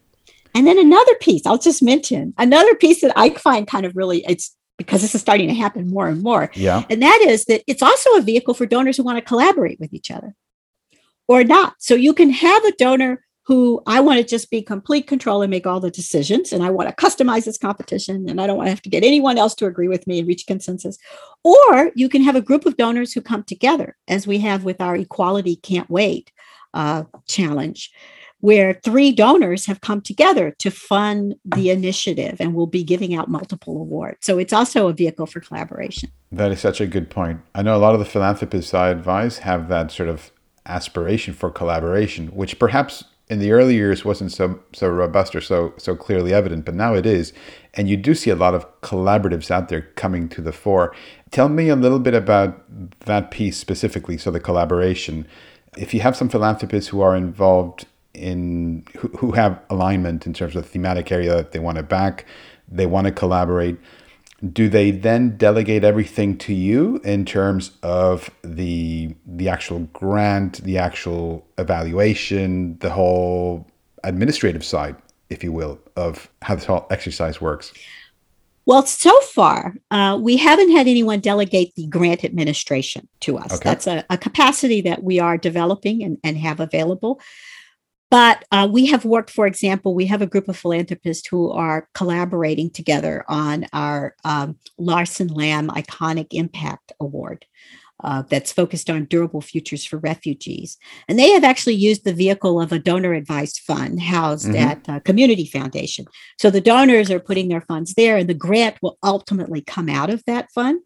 and 0.53 0.67
then 0.67 0.77
another 0.77 1.15
piece 1.15 1.45
i'll 1.45 1.57
just 1.57 1.81
mention 1.81 2.33
another 2.37 2.75
piece 2.75 3.01
that 3.01 3.13
i 3.15 3.29
find 3.29 3.67
kind 3.67 3.85
of 3.85 3.95
really 3.95 4.25
it's 4.27 4.55
because 4.81 5.01
this 5.01 5.15
is 5.15 5.21
starting 5.21 5.47
to 5.47 5.53
happen 5.53 5.87
more 5.87 6.07
and 6.07 6.21
more. 6.21 6.51
Yeah. 6.53 6.83
And 6.89 7.01
that 7.01 7.23
is 7.27 7.45
that 7.45 7.63
it's 7.67 7.81
also 7.81 8.09
a 8.15 8.21
vehicle 8.21 8.53
for 8.53 8.65
donors 8.65 8.97
who 8.97 9.03
want 9.03 9.17
to 9.17 9.23
collaborate 9.23 9.79
with 9.79 9.93
each 9.93 10.11
other 10.11 10.35
or 11.27 11.43
not. 11.43 11.75
So 11.79 11.95
you 11.95 12.13
can 12.13 12.29
have 12.29 12.65
a 12.65 12.71
donor 12.73 13.23
who 13.43 13.81
I 13.87 13.99
want 13.99 14.19
to 14.19 14.23
just 14.23 14.51
be 14.51 14.61
complete 14.61 15.07
control 15.07 15.41
and 15.41 15.49
make 15.49 15.65
all 15.65 15.79
the 15.79 15.91
decisions, 15.91 16.53
and 16.53 16.63
I 16.63 16.69
want 16.69 16.89
to 16.89 16.95
customize 16.95 17.45
this 17.45 17.57
competition, 17.57 18.29
and 18.29 18.39
I 18.39 18.47
don't 18.47 18.57
want 18.57 18.67
to 18.67 18.71
have 18.71 18.81
to 18.83 18.89
get 18.89 19.03
anyone 19.03 19.37
else 19.37 19.55
to 19.55 19.65
agree 19.65 19.87
with 19.87 20.05
me 20.07 20.19
and 20.19 20.27
reach 20.27 20.47
consensus. 20.47 20.97
Or 21.43 21.91
you 21.95 22.07
can 22.07 22.23
have 22.23 22.35
a 22.35 22.41
group 22.41 22.65
of 22.65 22.77
donors 22.77 23.13
who 23.13 23.21
come 23.21 23.43
together, 23.43 23.97
as 24.07 24.27
we 24.27 24.39
have 24.39 24.63
with 24.63 24.79
our 24.79 24.95
Equality 24.95 25.55
Can't 25.55 25.89
Wait 25.89 26.31
uh, 26.73 27.03
challenge 27.27 27.91
where 28.41 28.73
three 28.83 29.11
donors 29.11 29.67
have 29.67 29.81
come 29.81 30.01
together 30.01 30.51
to 30.59 30.69
fund 30.69 31.35
the 31.45 31.69
initiative 31.69 32.37
and 32.39 32.53
will 32.53 32.67
be 32.67 32.83
giving 32.83 33.15
out 33.15 33.29
multiple 33.29 33.77
awards. 33.77 34.17
So 34.21 34.39
it's 34.39 34.51
also 34.51 34.87
a 34.87 34.93
vehicle 34.93 35.27
for 35.27 35.39
collaboration. 35.39 36.11
That 36.31 36.51
is 36.51 36.59
such 36.59 36.81
a 36.81 36.87
good 36.87 37.09
point. 37.09 37.41
I 37.55 37.61
know 37.61 37.75
a 37.75 37.79
lot 37.79 37.93
of 37.93 37.99
the 37.99 38.05
philanthropists 38.05 38.73
I 38.73 38.89
advise 38.89 39.39
have 39.39 39.69
that 39.69 39.91
sort 39.91 40.09
of 40.09 40.31
aspiration 40.65 41.33
for 41.33 41.49
collaboration, 41.51 42.27
which 42.29 42.59
perhaps 42.59 43.03
in 43.31 43.39
the 43.39 43.53
early 43.53 43.75
years 43.75 44.03
wasn't 44.03 44.29
so 44.29 44.59
so 44.73 44.89
robust 44.89 45.33
or 45.33 45.39
so 45.41 45.73
so 45.77 45.95
clearly 45.95 46.33
evident, 46.33 46.65
but 46.65 46.75
now 46.75 46.93
it 46.93 47.05
is. 47.05 47.31
And 47.73 47.87
you 47.89 47.95
do 47.95 48.13
see 48.13 48.29
a 48.29 48.35
lot 48.35 48.53
of 48.53 48.65
collaboratives 48.81 49.49
out 49.49 49.69
there 49.69 49.83
coming 49.95 50.27
to 50.29 50.41
the 50.41 50.51
fore. 50.51 50.93
Tell 51.31 51.47
me 51.47 51.69
a 51.69 51.77
little 51.77 51.99
bit 51.99 52.13
about 52.13 52.61
that 53.05 53.31
piece 53.31 53.57
specifically, 53.57 54.17
so 54.17 54.31
the 54.31 54.41
collaboration. 54.41 55.25
If 55.77 55.93
you 55.93 56.01
have 56.01 56.17
some 56.17 56.27
philanthropists 56.27 56.89
who 56.89 56.99
are 56.99 57.15
involved 57.15 57.85
in 58.13 58.83
who, 58.97 59.07
who 59.19 59.31
have 59.31 59.61
alignment 59.69 60.27
in 60.27 60.33
terms 60.33 60.57
of 60.57 60.65
thematic 60.65 61.09
area 61.09 61.33
that 61.33 61.53
they 61.53 61.59
want 61.59 61.77
to 61.77 61.83
back, 61.83 62.25
they 62.69 62.85
want 62.85 63.07
to 63.07 63.13
collaborate. 63.13 63.77
Do 64.53 64.69
they 64.69 64.89
then 64.91 65.37
delegate 65.37 65.83
everything 65.83 66.37
to 66.39 66.53
you 66.53 66.99
in 67.03 67.25
terms 67.25 67.71
of 67.83 68.31
the 68.43 69.15
the 69.25 69.49
actual 69.49 69.81
grant, 69.93 70.63
the 70.63 70.79
actual 70.79 71.45
evaluation, 71.59 72.77
the 72.79 72.89
whole 72.89 73.67
administrative 74.03 74.65
side, 74.65 74.95
if 75.29 75.43
you 75.43 75.51
will, 75.51 75.79
of 75.95 76.29
how 76.41 76.55
this 76.55 76.65
whole 76.65 76.87
exercise 76.89 77.39
works? 77.39 77.71
Well, 78.65 78.85
so 78.85 79.19
far, 79.21 79.75
uh, 79.89 80.17
we 80.21 80.37
haven't 80.37 80.71
had 80.71 80.87
anyone 80.87 81.19
delegate 81.19 81.73
the 81.75 81.87
grant 81.87 82.23
administration 82.23 83.07
to 83.21 83.37
us. 83.37 83.53
Okay. 83.53 83.61
That's 83.63 83.87
a, 83.87 84.05
a, 84.09 84.17
capacity 84.17 84.81
that 84.81 85.03
we 85.03 85.19
are 85.19 85.37
developing 85.37 86.03
and, 86.03 86.19
and 86.23 86.37
have 86.37 86.59
available. 86.59 87.19
But 88.11 88.43
uh, 88.51 88.67
we 88.69 88.87
have 88.87 89.05
worked, 89.05 89.29
for 89.29 89.47
example, 89.47 89.95
we 89.95 90.05
have 90.07 90.21
a 90.21 90.27
group 90.27 90.49
of 90.49 90.57
philanthropists 90.57 91.27
who 91.27 91.49
are 91.49 91.87
collaborating 91.95 92.69
together 92.69 93.23
on 93.29 93.65
our 93.71 94.15
um, 94.25 94.57
Larsen 94.77 95.29
Lam 95.29 95.69
ICONIQ 95.69 96.27
Impact 96.31 96.91
Award. 96.99 97.45
Uh, 98.03 98.23
that's 98.29 98.51
focused 98.51 98.89
on 98.89 99.05
durable 99.05 99.41
futures 99.41 99.85
for 99.85 99.97
refugees. 99.97 100.75
And 101.07 101.19
they 101.19 101.29
have 101.33 101.43
actually 101.43 101.75
used 101.75 102.03
the 102.03 102.13
vehicle 102.13 102.59
of 102.59 102.71
a 102.71 102.79
donor 102.79 103.13
advised 103.13 103.59
fund 103.59 104.01
housed 104.01 104.47
mm-hmm. 104.47 104.55
at 104.57 104.89
uh, 104.89 104.99
Community 105.01 105.45
Foundation. 105.45 106.05
So 106.39 106.49
the 106.49 106.61
donors 106.61 107.11
are 107.11 107.19
putting 107.19 107.47
their 107.47 107.61
funds 107.61 107.93
there, 107.93 108.17
and 108.17 108.27
the 108.27 108.33
grant 108.33 108.77
will 108.81 108.97
ultimately 109.03 109.61
come 109.61 109.87
out 109.87 110.09
of 110.09 110.25
that 110.25 110.49
fund. 110.49 110.81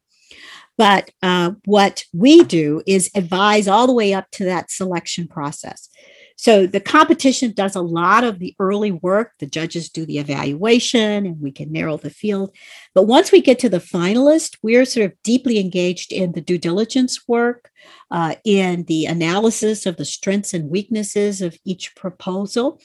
But 0.78 1.10
uh, 1.24 1.52
what 1.64 2.04
we 2.14 2.44
do 2.44 2.84
is 2.86 3.10
advise 3.16 3.70
all 3.70 3.88
the 3.88 3.94
way 3.94 4.14
up 4.14 4.30
to 4.32 4.44
that 4.44 4.70
selection 4.70 5.30
process. 5.30 5.90
So 6.38 6.67
the 6.67 6.82
competition 6.82 7.54
does 7.54 7.76
a 7.76 7.82
lot 7.82 8.24
of 8.24 8.39
the 8.39 8.56
early 8.60 8.91
work. 8.91 9.32
The 9.39 9.45
judges 9.45 9.89
do 9.89 10.06
the 10.06 10.19
evaluation 10.19 11.26
and 11.26 11.39
we 11.39 11.52
can 11.52 11.71
narrow 11.71 11.98
the 11.98 12.10
field. 12.10 12.56
But 12.93 13.04
once 13.04 13.32
we 13.32 13.41
get 13.41 13.58
to 13.60 13.69
the 13.69 13.80
finalist, 13.80 14.58
we're 14.62 14.86
sort 14.86 15.06
of 15.06 15.13
deeply 15.24 15.60
engaged 15.60 16.12
in 16.12 16.34
the 16.34 16.41
due 16.41 16.58
diligence 16.58 17.26
work, 17.28 17.71
uh, 18.12 18.36
in 18.43 18.84
the 18.84 19.06
analysis 19.06 19.86
of 19.86 19.95
the 19.95 20.06
strengths 20.06 20.54
and 20.54 20.69
weaknesses 20.69 21.41
of 21.41 21.58
each 21.63 21.95
proposal, 21.95 22.82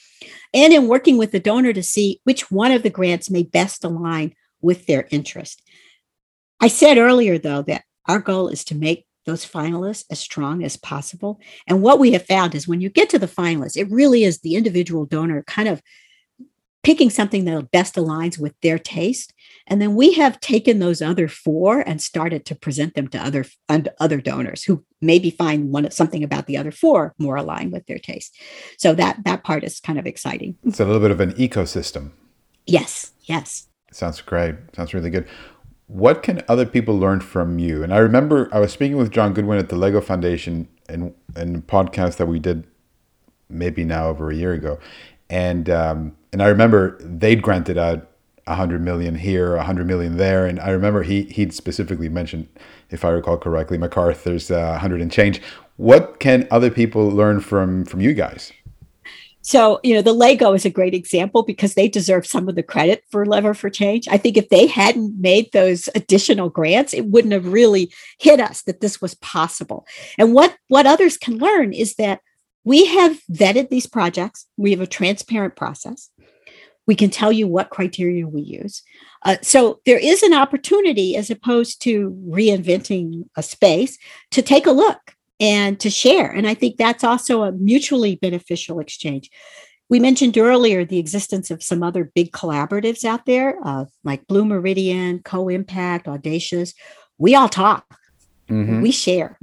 and 0.53 0.71
in 0.71 0.87
working 0.87 1.17
with 1.17 1.31
the 1.31 1.39
donor 1.39 1.73
to 1.73 1.83
see 1.83 2.21
which 2.23 2.51
one 2.51 2.71
of 2.71 2.83
the 2.83 2.89
grants 2.89 3.29
may 3.29 3.43
best 3.43 3.83
align 3.83 4.33
with 4.61 4.85
their 4.85 5.07
interest. 5.11 5.61
I 6.61 6.67
said 6.67 6.97
earlier, 6.97 7.37
though, 7.37 7.63
that 7.63 7.83
our 8.07 8.19
goal 8.19 8.47
is 8.47 8.63
to 8.65 8.75
make 8.75 9.05
those 9.25 9.45
finalists 9.45 10.05
as 10.09 10.19
strong 10.19 10.63
as 10.63 10.77
possible. 10.77 11.39
And 11.67 11.81
what 11.81 11.99
we 11.99 12.11
have 12.11 12.25
found 12.25 12.55
is 12.55 12.67
when 12.67 12.81
you 12.81 12.89
get 12.89 13.09
to 13.09 13.19
the 13.19 13.27
finalists, 13.27 13.77
it 13.77 13.89
really 13.89 14.23
is 14.23 14.39
the 14.39 14.55
individual 14.55 15.05
donor 15.05 15.43
kind 15.43 15.67
of 15.67 15.81
picking 16.83 17.09
something 17.09 17.45
that 17.45 17.71
best 17.71 17.95
aligns 17.95 18.39
with 18.39 18.59
their 18.61 18.79
taste. 18.79 19.33
And 19.67 19.81
then 19.81 19.95
we 19.95 20.13
have 20.13 20.39
taken 20.39 20.79
those 20.79 21.01
other 21.01 21.27
four 21.27 21.81
and 21.81 22.01
started 22.01 22.45
to 22.45 22.55
present 22.55 22.95
them 22.95 23.07
to 23.09 23.19
other 23.19 23.45
other 23.99 24.19
donors 24.19 24.63
who 24.63 24.83
maybe 24.99 25.29
find 25.29 25.69
one 25.69 25.89
something 25.91 26.23
about 26.23 26.47
the 26.47 26.57
other 26.57 26.71
four 26.71 27.13
more 27.17 27.35
aligned 27.35 27.71
with 27.71 27.85
their 27.85 27.99
taste. 27.99 28.35
So 28.77 28.93
that 28.95 29.23
that 29.25 29.43
part 29.43 29.63
is 29.63 29.79
kind 29.79 29.99
of 29.99 30.07
exciting. 30.07 30.57
It's 30.63 30.79
a 30.79 30.85
little 30.85 31.01
bit 31.01 31.11
of 31.11 31.19
an 31.19 31.33
ecosystem. 31.33 32.11
Yes, 32.65 33.11
yes. 33.25 33.67
Sounds 33.91 34.21
great. 34.21 34.55
Sounds 34.73 34.93
really 34.93 35.09
good 35.09 35.27
what 35.91 36.23
can 36.23 36.41
other 36.47 36.65
people 36.65 36.97
learn 36.97 37.19
from 37.19 37.59
you? 37.59 37.83
And 37.83 37.93
I 37.93 37.97
remember 37.97 38.47
I 38.53 38.59
was 38.59 38.71
speaking 38.71 38.95
with 38.95 39.11
John 39.11 39.33
Goodwin 39.33 39.59
at 39.59 39.67
the 39.67 39.75
Lego 39.75 39.99
Foundation 39.99 40.69
in, 40.87 41.13
in 41.35 41.55
a 41.57 41.59
podcast 41.59 42.15
that 42.15 42.27
we 42.27 42.39
did 42.39 42.65
maybe 43.49 43.83
now 43.83 44.07
over 44.07 44.31
a 44.31 44.35
year 44.35 44.53
ago. 44.53 44.79
And 45.29 45.69
um, 45.69 46.15
and 46.31 46.41
I 46.41 46.47
remember 46.47 46.97
they'd 47.01 47.41
granted 47.41 47.77
out 47.77 48.07
a 48.47 48.55
hundred 48.55 48.81
million 48.81 49.15
here, 49.15 49.55
a 49.55 49.63
hundred 49.63 49.85
million 49.85 50.15
there, 50.15 50.45
and 50.45 50.61
I 50.61 50.69
remember 50.69 51.03
he 51.03 51.23
he'd 51.23 51.53
specifically 51.53 52.07
mentioned, 52.07 52.47
if 52.89 53.03
I 53.03 53.09
recall 53.09 53.37
correctly, 53.37 53.77
MacArthur's 53.77 54.49
uh, 54.49 54.77
hundred 54.77 55.01
and 55.01 55.11
change. 55.11 55.41
What 55.75 56.21
can 56.21 56.47
other 56.51 56.69
people 56.69 57.09
learn 57.09 57.41
from 57.41 57.83
from 57.83 57.99
you 57.99 58.13
guys? 58.13 58.53
So, 59.43 59.79
you 59.83 59.95
know, 59.95 60.01
the 60.01 60.13
Lego 60.13 60.53
is 60.53 60.65
a 60.65 60.69
great 60.69 60.93
example 60.93 61.43
because 61.43 61.73
they 61.73 61.87
deserve 61.87 62.27
some 62.27 62.47
of 62.47 62.55
the 62.55 62.63
credit 62.63 63.03
for 63.09 63.25
Lever 63.25 63.53
for 63.53 63.69
Change. 63.69 64.07
I 64.07 64.17
think 64.17 64.37
if 64.37 64.49
they 64.49 64.67
hadn't 64.67 65.19
made 65.19 65.51
those 65.51 65.89
additional 65.95 66.49
grants, 66.49 66.93
it 66.93 67.07
wouldn't 67.07 67.33
have 67.33 67.51
really 67.51 67.91
hit 68.19 68.39
us 68.39 68.61
that 68.63 68.81
this 68.81 69.01
was 69.01 69.15
possible. 69.15 69.85
And 70.17 70.33
what 70.33 70.55
what 70.67 70.85
others 70.85 71.17
can 71.17 71.37
learn 71.37 71.73
is 71.73 71.95
that 71.95 72.21
we 72.63 72.85
have 72.85 73.19
vetted 73.31 73.69
these 73.69 73.87
projects. 73.87 74.45
We 74.57 74.71
have 74.71 74.81
a 74.81 74.87
transparent 74.87 75.55
process. 75.55 76.09
We 76.85 76.95
can 76.95 77.09
tell 77.09 77.31
you 77.31 77.47
what 77.47 77.69
criteria 77.69 78.27
we 78.27 78.41
use. 78.41 78.83
Uh, 79.23 79.37
so 79.41 79.79
there 79.85 79.99
is 79.99 80.23
an 80.23 80.33
opportunity, 80.33 81.15
as 81.15 81.29
opposed 81.29 81.81
to 81.83 82.11
reinventing 82.27 83.25
a 83.37 83.43
space, 83.43 83.97
to 84.31 84.41
take 84.41 84.65
a 84.65 84.71
look 84.71 85.10
and 85.41 85.79
to 85.79 85.89
share. 85.89 86.31
And 86.31 86.47
I 86.47 86.53
think 86.53 86.77
that's 86.77 87.03
also 87.03 87.43
a 87.43 87.51
mutually 87.51 88.15
beneficial 88.15 88.79
exchange. 88.79 89.29
We 89.89 89.99
mentioned 89.99 90.37
earlier 90.37 90.85
the 90.85 90.99
existence 90.99 91.51
of 91.51 91.61
some 91.61 91.83
other 91.83 92.09
big 92.15 92.31
collaboratives 92.31 93.03
out 93.03 93.25
there, 93.25 93.57
uh, 93.65 93.85
like 94.05 94.27
Blue 94.27 94.45
Meridian, 94.45 95.19
Co 95.23 95.49
Impact, 95.49 96.07
Audacious. 96.07 96.73
We 97.17 97.35
all 97.35 97.49
talk. 97.49 97.97
Mm-hmm. 98.49 98.81
We 98.81 98.91
share. 98.91 99.39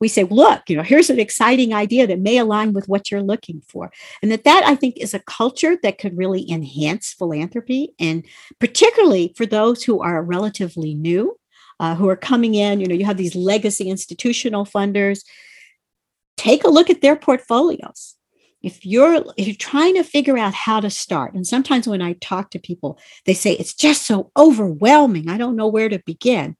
We 0.00 0.08
say, 0.08 0.24
look, 0.24 0.62
you 0.68 0.76
know, 0.76 0.82
here's 0.82 1.10
an 1.10 1.18
exciting 1.18 1.72
idea 1.74 2.06
that 2.06 2.20
may 2.20 2.38
align 2.38 2.72
with 2.72 2.88
what 2.88 3.10
you're 3.10 3.22
looking 3.22 3.62
for. 3.66 3.90
And 4.22 4.30
that 4.30 4.44
that 4.44 4.64
I 4.66 4.74
think 4.74 4.96
is 4.98 5.14
a 5.14 5.20
culture 5.20 5.76
that 5.82 5.98
could 5.98 6.16
really 6.16 6.50
enhance 6.50 7.12
philanthropy 7.12 7.94
and 7.98 8.24
particularly 8.58 9.34
for 9.36 9.46
those 9.46 9.82
who 9.82 10.00
are 10.00 10.22
relatively 10.22 10.94
new 10.94 11.36
uh, 11.80 11.96
who 11.96 12.08
are 12.08 12.16
coming 12.16 12.54
in. 12.54 12.78
You 12.78 12.86
know, 12.86 12.94
you 12.94 13.06
have 13.06 13.16
these 13.16 13.34
legacy 13.34 13.88
institutional 13.88 14.64
funders. 14.64 15.24
Take 16.36 16.62
a 16.62 16.70
look 16.70 16.90
at 16.90 17.00
their 17.00 17.16
portfolios. 17.16 18.16
If 18.62 18.84
you're 18.84 19.24
if 19.38 19.46
you're 19.46 19.56
trying 19.56 19.94
to 19.94 20.04
figure 20.04 20.36
out 20.36 20.52
how 20.52 20.80
to 20.80 20.90
start, 20.90 21.32
and 21.32 21.46
sometimes 21.46 21.88
when 21.88 22.02
I 22.02 22.12
talk 22.12 22.50
to 22.50 22.58
people, 22.58 22.98
they 23.24 23.32
say 23.32 23.52
it's 23.52 23.74
just 23.74 24.06
so 24.06 24.30
overwhelming. 24.36 25.30
I 25.30 25.38
don't 25.38 25.56
know 25.56 25.66
where 25.66 25.88
to 25.88 25.98
begin. 26.04 26.56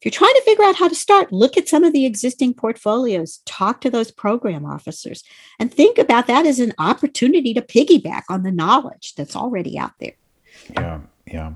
If 0.00 0.06
you're 0.06 0.18
trying 0.18 0.34
to 0.34 0.42
figure 0.42 0.64
out 0.64 0.76
how 0.76 0.88
to 0.88 0.94
start, 0.94 1.32
look 1.32 1.56
at 1.58 1.68
some 1.68 1.84
of 1.84 1.92
the 1.92 2.06
existing 2.06 2.54
portfolios, 2.54 3.40
talk 3.44 3.82
to 3.82 3.90
those 3.90 4.10
program 4.10 4.64
officers, 4.64 5.22
and 5.58 5.72
think 5.72 5.98
about 5.98 6.26
that 6.26 6.46
as 6.46 6.58
an 6.58 6.72
opportunity 6.78 7.52
to 7.54 7.60
piggyback 7.60 8.22
on 8.30 8.42
the 8.42 8.50
knowledge 8.50 9.14
that's 9.14 9.36
already 9.36 9.78
out 9.78 9.92
there. 10.00 10.16
Yeah, 10.72 11.00
yeah. 11.26 11.52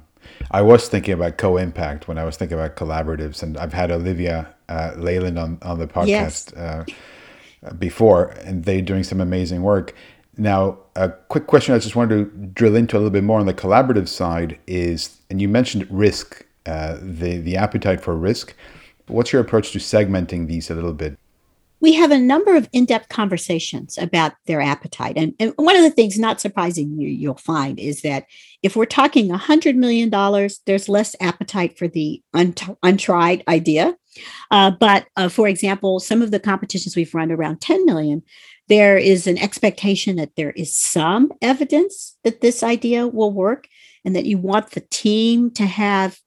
I 0.50 0.62
was 0.62 0.88
thinking 0.88 1.14
about 1.14 1.36
co-impact 1.36 2.08
when 2.08 2.18
I 2.18 2.24
was 2.24 2.36
thinking 2.36 2.58
about 2.58 2.76
collaboratives, 2.76 3.42
and 3.42 3.56
I've 3.58 3.72
had 3.72 3.90
Olivia 3.90 4.54
uh, 4.68 4.92
Leland 4.96 5.38
on 5.38 5.58
on 5.62 5.78
the 5.78 5.86
podcast 5.86 6.54
yes. 6.56 6.86
uh, 7.64 7.72
before, 7.78 8.28
and 8.44 8.64
they're 8.64 8.82
doing 8.82 9.04
some 9.04 9.20
amazing 9.20 9.62
work. 9.62 9.94
Now, 10.36 10.78
a 10.94 11.10
quick 11.10 11.46
question 11.46 11.74
I 11.74 11.78
just 11.78 11.96
wanted 11.96 12.16
to 12.16 12.46
drill 12.46 12.76
into 12.76 12.96
a 12.96 12.98
little 12.98 13.10
bit 13.10 13.24
more 13.24 13.40
on 13.40 13.46
the 13.46 13.54
collaborative 13.54 14.08
side 14.08 14.58
is, 14.66 15.18
and 15.30 15.42
you 15.42 15.48
mentioned 15.48 15.86
risk, 15.90 16.46
uh, 16.66 16.96
the 17.00 17.38
the 17.38 17.56
appetite 17.56 18.00
for 18.00 18.16
risk. 18.16 18.54
What's 19.08 19.32
your 19.32 19.42
approach 19.42 19.72
to 19.72 19.78
segmenting 19.78 20.46
these 20.46 20.70
a 20.70 20.74
little 20.74 20.92
bit? 20.92 21.18
We 21.80 21.94
have 21.94 22.10
a 22.10 22.18
number 22.18 22.56
of 22.56 22.68
in-depth 22.72 23.08
conversations 23.08 23.98
about 23.98 24.32
their 24.46 24.60
appetite. 24.60 25.16
And, 25.16 25.34
and 25.38 25.52
one 25.56 25.76
of 25.76 25.82
the 25.82 25.90
things 25.90 26.18
not 26.18 26.40
surprising 26.40 26.98
you 26.98 27.08
you'll 27.08 27.36
find 27.36 27.78
is 27.78 28.02
that 28.02 28.26
if 28.62 28.74
we're 28.74 28.84
talking 28.84 29.28
$100 29.28 29.76
million 29.76 30.10
there's 30.66 30.88
less 30.88 31.14
appetite 31.20 31.78
for 31.78 31.88
the 31.88 32.22
untried 32.82 33.44
idea. 33.48 33.96
Uh, 34.50 34.70
but 34.70 35.06
uh, 35.16 35.28
for 35.28 35.46
example 35.46 36.00
some 36.00 36.22
of 36.22 36.30
the 36.30 36.40
competitions 36.40 36.96
we've 36.96 37.14
run 37.14 37.30
around 37.30 37.60
10 37.60 37.84
million 37.84 38.22
there 38.68 38.98
is 38.98 39.26
an 39.26 39.38
expectation 39.38 40.16
that 40.16 40.36
there 40.36 40.50
is 40.50 40.76
some 40.76 41.32
evidence 41.40 42.16
that 42.22 42.40
this 42.40 42.62
idea 42.62 43.06
will 43.06 43.32
work 43.32 43.66
and 44.04 44.14
that 44.14 44.26
you 44.26 44.38
want 44.38 44.70
the 44.70 44.80
team 44.90 45.50
to 45.52 45.66
have 45.66 46.18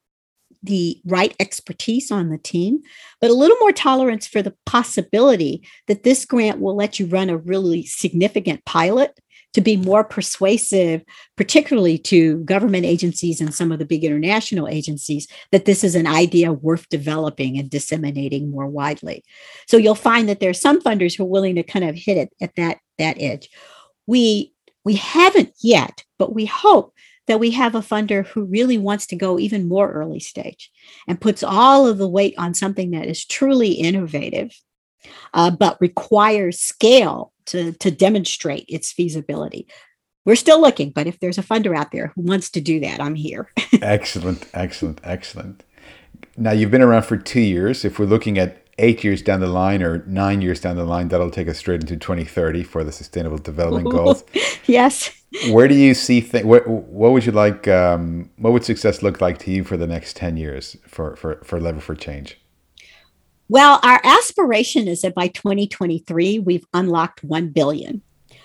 the 0.63 1.01
right 1.05 1.35
expertise 1.39 2.11
on 2.11 2.29
the 2.29 2.37
team, 2.37 2.81
but 3.19 3.31
a 3.31 3.35
little 3.35 3.57
more 3.57 3.71
tolerance 3.71 4.27
for 4.27 4.41
the 4.41 4.55
possibility 4.65 5.67
that 5.87 6.03
this 6.03 6.25
grant 6.25 6.59
will 6.59 6.75
let 6.75 6.99
you 6.99 7.05
run 7.07 7.29
a 7.29 7.37
really 7.37 7.85
significant 7.85 8.63
pilot 8.65 9.19
to 9.53 9.61
be 9.61 9.75
more 9.75 10.03
persuasive, 10.03 11.03
particularly 11.35 11.97
to 11.97 12.37
government 12.45 12.85
agencies 12.85 13.41
and 13.41 13.53
some 13.53 13.71
of 13.71 13.79
the 13.79 13.85
big 13.85 14.03
international 14.03 14.67
agencies, 14.67 15.27
that 15.51 15.65
this 15.65 15.83
is 15.83 15.93
an 15.93 16.07
idea 16.07 16.53
worth 16.53 16.87
developing 16.89 17.57
and 17.57 17.69
disseminating 17.69 18.49
more 18.49 18.67
widely. 18.67 19.23
So 19.67 19.77
you'll 19.77 19.95
find 19.95 20.29
that 20.29 20.39
there 20.39 20.49
are 20.49 20.53
some 20.53 20.81
funders 20.81 21.17
who 21.17 21.23
are 21.23 21.27
willing 21.27 21.55
to 21.55 21.63
kind 21.63 21.83
of 21.83 21.95
hit 21.95 22.17
it 22.17 22.29
at 22.41 22.55
that, 22.55 22.77
that 22.97 23.17
edge. 23.19 23.49
We 24.07 24.53
we 24.83 24.95
haven't 24.95 25.53
yet, 25.61 26.03
but 26.17 26.33
we 26.33 26.45
hope 26.45 26.95
that 27.31 27.39
we 27.39 27.51
have 27.51 27.75
a 27.75 27.79
funder 27.79 28.27
who 28.27 28.43
really 28.43 28.77
wants 28.77 29.07
to 29.07 29.15
go 29.15 29.39
even 29.39 29.69
more 29.69 29.89
early 29.89 30.19
stage 30.19 30.69
and 31.07 31.21
puts 31.21 31.43
all 31.43 31.87
of 31.87 31.97
the 31.97 32.09
weight 32.09 32.35
on 32.37 32.53
something 32.53 32.91
that 32.91 33.07
is 33.07 33.23
truly 33.23 33.71
innovative, 33.71 34.51
uh, 35.33 35.49
but 35.49 35.79
requires 35.79 36.59
scale 36.59 37.31
to, 37.45 37.71
to 37.71 37.89
demonstrate 37.89 38.65
its 38.67 38.91
feasibility. 38.91 39.65
We're 40.25 40.35
still 40.35 40.59
looking, 40.59 40.89
but 40.89 41.07
if 41.07 41.21
there's 41.21 41.37
a 41.37 41.41
funder 41.43 41.73
out 41.73 41.93
there 41.93 42.11
who 42.15 42.23
wants 42.23 42.49
to 42.51 42.59
do 42.59 42.81
that, 42.81 42.99
I'm 42.99 43.15
here. 43.15 43.49
excellent, 43.81 44.45
excellent, 44.53 44.99
excellent. 45.05 45.63
Now, 46.35 46.51
you've 46.51 46.69
been 46.69 46.81
around 46.81 47.03
for 47.03 47.15
two 47.15 47.39
years. 47.39 47.85
If 47.85 47.97
we're 47.97 48.07
looking 48.07 48.37
at 48.37 48.60
eight 48.81 49.03
years 49.03 49.21
down 49.21 49.39
the 49.39 49.47
line 49.47 49.81
or 49.81 50.03
nine 50.05 50.41
years 50.41 50.59
down 50.59 50.75
the 50.75 50.83
line, 50.83 51.07
that'll 51.07 51.31
take 51.31 51.47
us 51.47 51.57
straight 51.57 51.81
into 51.81 51.95
2030 51.95 52.63
for 52.63 52.83
the 52.83 52.91
Sustainable 52.91 53.37
Development 53.37 53.89
Goals. 53.89 54.23
yes. 54.65 55.11
Where 55.49 55.67
do 55.67 55.75
you 55.75 55.93
see 55.93 56.21
th- 56.21 56.43
what, 56.43 56.67
what 56.67 57.11
would 57.13 57.25
you 57.25 57.31
like? 57.31 57.67
Um, 57.67 58.29
what 58.37 58.51
would 58.51 58.65
success 58.65 59.01
look 59.01 59.21
like 59.21 59.37
to 59.39 59.51
you 59.51 59.63
for 59.63 59.77
the 59.77 59.87
next 59.87 60.17
10 60.17 60.35
years 60.35 60.75
for, 60.87 61.15
for, 61.15 61.41
for 61.43 61.59
Lever 61.59 61.79
for 61.79 61.95
Change? 61.95 62.37
Well, 63.47 63.79
our 63.83 63.99
aspiration 64.03 64.87
is 64.87 65.01
that 65.01 65.13
by 65.13 65.27
2023, 65.27 66.39
we've 66.39 66.65
unlocked 66.73 67.23
1 67.23 67.49
billion 67.49 68.01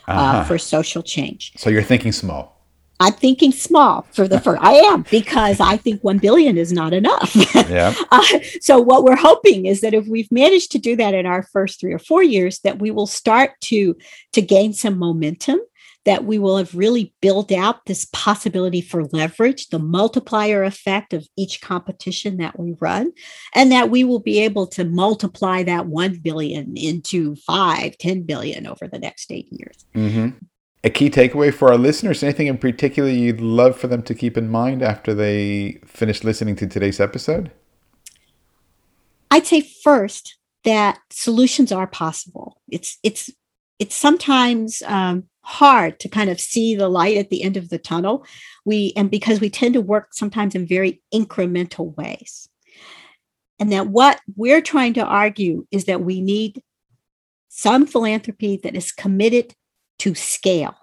uh, 0.09 0.11
uh-huh. 0.11 0.45
for 0.45 0.59
social 0.59 1.03
change. 1.03 1.53
So 1.57 1.71
you're 1.71 1.83
thinking 1.83 2.13
small. 2.13 2.56
I'm 2.99 3.13
thinking 3.13 3.53
small 3.53 4.07
for 4.13 4.27
the 4.27 4.41
first. 4.41 4.63
I 4.63 4.73
am 4.73 5.05
because 5.11 5.61
I 5.61 5.77
think 5.77 6.03
one 6.03 6.19
billion 6.19 6.57
is 6.57 6.73
not 6.73 6.93
enough. 6.93 7.35
Yeah. 7.69 7.95
uh, 8.13 8.23
so 8.61 8.81
what 8.81 9.03
we're 9.03 9.17
hoping 9.17 9.67
is 9.67 9.81
that 9.81 9.93
if 9.93 10.07
we've 10.07 10.31
managed 10.31 10.71
to 10.73 10.79
do 10.79 10.95
that 10.97 11.15
in 11.15 11.27
our 11.27 11.43
first 11.43 11.81
three 11.81 11.93
or 11.93 11.99
four 11.99 12.23
years, 12.23 12.61
that 12.61 12.79
we 12.79 12.91
will 12.91 13.07
start 13.09 13.51
to 13.63 13.97
to 14.33 14.41
gain 14.43 14.73
some 14.73 14.99
momentum. 14.99 15.59
that 16.05 16.25
we 16.25 16.39
will 16.39 16.57
have 16.57 16.73
really 16.75 17.13
built 17.21 17.51
out 17.51 17.85
this 17.87 18.07
possibility 18.13 18.81
for 18.81 19.07
leverage, 19.07 19.69
the 19.69 19.79
multiplier 19.79 20.63
effect 20.63 21.13
of 21.13 21.27
each 21.37 21.61
competition 21.61 22.37
that 22.37 22.57
we 22.59 22.77
run, 22.81 23.11
and 23.55 23.73
that 23.73 23.91
we 23.91 24.05
will 24.05 24.21
be 24.21 24.39
able 24.39 24.69
to 24.69 24.85
multiply 24.85 25.65
that 25.65 25.87
1 25.87 26.21
billion 26.21 26.77
into 26.77 27.35
5, 27.35 27.99
10 27.99 28.23
billion 28.23 28.67
over 28.69 28.87
the 28.87 29.01
next 29.01 29.33
eight 29.33 29.49
years. 29.51 29.85
Mm-hmm. 29.97 30.39
A 30.87 30.89
key 30.89 31.11
takeaway 31.11 31.53
for 31.53 31.69
our 31.69 31.77
listeners, 31.77 32.23
anything 32.23 32.47
in 32.47 32.59
particular 32.59 33.09
you'd 33.09 33.41
love 33.41 33.77
for 33.77 33.89
them 33.89 34.05
to 34.05 34.15
keep 34.15 34.37
in 34.37 34.49
mind 34.49 34.83
after 34.83 35.15
they 35.15 35.81
finish 35.85 36.23
listening 36.23 36.55
to 36.55 36.69
today's 36.69 37.01
episode? 37.01 37.51
I'd 39.33 39.49
say 39.49 39.63
first 39.63 40.37
that 40.63 41.01
solutions 41.11 41.73
are 41.73 41.89
possible. 41.89 42.61
It's 42.69 43.01
it's 43.03 43.31
it's 43.81 43.97
sometimes 43.97 44.81
um, 44.87 45.25
hard 45.41 45.99
to 45.99 46.09
kind 46.09 46.31
of 46.31 46.41
see 46.41 46.77
the 46.77 46.89
light 46.89 47.17
at 47.17 47.31
the 47.31 47.43
end 47.43 47.57
of 47.57 47.69
the 47.69 47.79
tunnel. 47.79 48.25
We 48.65 48.93
and 48.97 49.11
because 49.11 49.41
we 49.41 49.51
tend 49.51 49.75
to 49.75 49.81
work 49.81 50.15
sometimes 50.15 50.55
in 50.55 50.69
very 50.69 51.03
incremental 51.13 51.97
ways. 51.97 52.49
And 53.59 53.73
that 53.73 53.89
what 53.89 54.21
we're 54.37 54.63
trying 54.63 54.95
to 54.95 55.05
argue 55.05 55.67
is 55.73 55.87
that 55.87 56.03
we 56.03 56.21
need 56.21 56.63
some 57.49 57.87
philanthropy 57.87 58.61
that 58.63 58.77
is 58.77 58.93
committed 58.93 59.53
to 59.99 60.15
scale, 60.15 60.75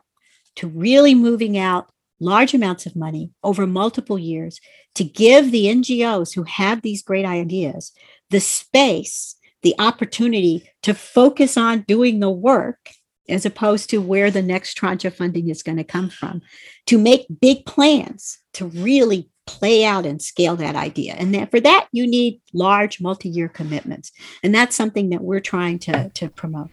to 0.55 0.67
really 0.67 1.15
moving 1.15 1.57
out 1.57 1.89
large 2.19 2.53
amounts 2.53 2.85
of 2.85 2.95
money 2.95 3.31
over 3.43 3.67
multiple 3.67 4.17
years 4.17 4.59
to 4.95 5.03
give 5.03 5.51
the 5.51 5.65
NGOs 5.65 6.33
who 6.35 6.43
have 6.43 6.81
these 6.81 7.03
great 7.03 7.25
ideas 7.25 7.91
the 8.29 8.39
space, 8.39 9.35
the 9.61 9.75
opportunity 9.77 10.69
to 10.81 10.93
focus 10.93 11.55
on 11.57 11.81
doing 11.81 12.19
the 12.19 12.31
work 12.31 12.89
as 13.29 13.45
opposed 13.45 13.89
to 13.89 14.01
where 14.01 14.29
the 14.31 14.41
next 14.41 14.73
tranche 14.73 15.05
of 15.05 15.15
funding 15.15 15.49
is 15.49 15.63
going 15.63 15.77
to 15.77 15.83
come 15.83 16.09
from, 16.09 16.41
to 16.85 16.97
make 16.97 17.25
big 17.39 17.65
plans 17.65 18.39
to 18.53 18.65
really 18.65 19.29
play 19.45 19.85
out 19.85 20.05
and 20.05 20.21
scale 20.21 20.55
that 20.55 20.75
idea. 20.75 21.13
And 21.13 21.33
that 21.33 21.51
for 21.51 21.59
that, 21.61 21.87
you 21.91 22.07
need 22.07 22.41
large 22.53 23.01
multi-year 23.01 23.49
commitments. 23.49 24.11
And 24.41 24.53
that's 24.53 24.75
something 24.75 25.09
that 25.09 25.21
we're 25.21 25.39
trying 25.39 25.79
to, 25.79 26.09
to 26.09 26.29
promote. 26.29 26.69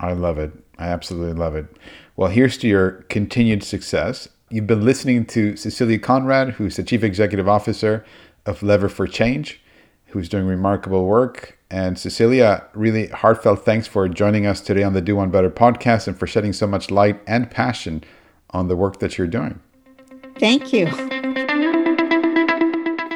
I 0.00 0.12
love 0.12 0.38
it. 0.38 0.52
I 0.78 0.88
absolutely 0.88 1.34
love 1.34 1.56
it. 1.56 1.66
Well, 2.16 2.30
here's 2.30 2.56
to 2.58 2.68
your 2.68 2.90
continued 3.08 3.62
success. 3.62 4.28
You've 4.50 4.66
been 4.66 4.84
listening 4.84 5.26
to 5.26 5.56
Cecilia 5.56 5.98
Conrad, 5.98 6.50
who's 6.50 6.76
the 6.76 6.82
Chief 6.82 7.02
Executive 7.02 7.48
Officer 7.48 8.04
of 8.46 8.62
Lever 8.62 8.88
for 8.88 9.06
Change, 9.06 9.60
who's 10.06 10.28
doing 10.28 10.46
remarkable 10.46 11.04
work. 11.04 11.58
And 11.70 11.98
Cecilia, 11.98 12.64
really 12.72 13.08
heartfelt 13.08 13.64
thanks 13.64 13.86
for 13.86 14.08
joining 14.08 14.46
us 14.46 14.60
today 14.62 14.82
on 14.82 14.94
the 14.94 15.02
Do 15.02 15.16
One 15.16 15.30
Better 15.30 15.50
podcast 15.50 16.08
and 16.08 16.18
for 16.18 16.26
shedding 16.26 16.54
so 16.54 16.66
much 16.66 16.90
light 16.90 17.20
and 17.26 17.50
passion 17.50 18.02
on 18.50 18.68
the 18.68 18.76
work 18.76 19.00
that 19.00 19.18
you're 19.18 19.26
doing. 19.26 19.60
Thank 20.38 20.72
you. 20.72 20.86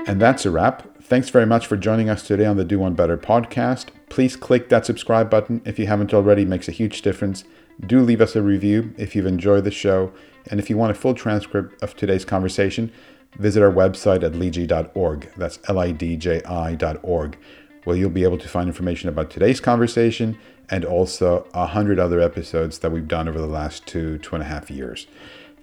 And 0.07 0.21
that's 0.21 0.45
a 0.45 0.51
wrap. 0.51 0.92
Thanks 1.13 1.29
very 1.29 1.45
much 1.45 1.67
for 1.67 1.77
joining 1.77 2.09
us 2.09 2.27
today 2.27 2.47
on 2.47 2.57
the 2.57 2.65
Do 2.65 2.79
One 2.79 2.95
Better 2.95 3.19
podcast. 3.19 3.89
Please 4.09 4.35
click 4.35 4.71
that 4.71 4.87
subscribe 4.87 5.29
button 5.29 5.61
if 5.67 5.79
you 5.79 5.87
haven't 5.87 6.15
already, 6.15 6.41
it 6.41 6.49
makes 6.49 6.69
a 6.69 6.73
huge 6.73 7.03
difference. 7.03 7.45
Do 7.87 8.01
leave 8.01 8.23
us 8.23 8.35
a 8.35 8.41
review 8.41 8.95
if 8.97 9.15
you've 9.15 9.27
enjoyed 9.27 9.65
the 9.65 9.71
show. 9.71 10.11
And 10.51 10.59
if 10.59 10.71
you 10.71 10.79
want 10.79 10.91
a 10.91 10.95
full 10.95 11.13
transcript 11.13 11.83
of 11.83 11.95
today's 11.95 12.25
conversation, 12.25 12.91
visit 13.37 13.63
our 13.63 13.71
website 13.71 14.23
at 14.23 14.33
lidji.org. 14.33 15.31
That's 15.37 15.59
L 15.69 15.79
I 15.79 15.91
D 15.91 16.17
J 16.17 16.41
I.org, 16.45 17.37
where 17.85 17.97
you'll 17.99 18.09
be 18.09 18.25
able 18.25 18.39
to 18.39 18.49
find 18.49 18.67
information 18.67 19.11
about 19.11 19.29
today's 19.29 19.61
conversation 19.61 20.39
and 20.71 20.83
also 20.83 21.47
a 21.53 21.67
hundred 21.67 21.99
other 21.99 22.21
episodes 22.21 22.79
that 22.79 22.91
we've 22.91 23.07
done 23.07 23.29
over 23.29 23.39
the 23.39 23.47
last 23.47 23.87
two, 23.87 24.17
two 24.21 24.35
and 24.35 24.43
a 24.43 24.47
half 24.47 24.71
years. 24.71 25.07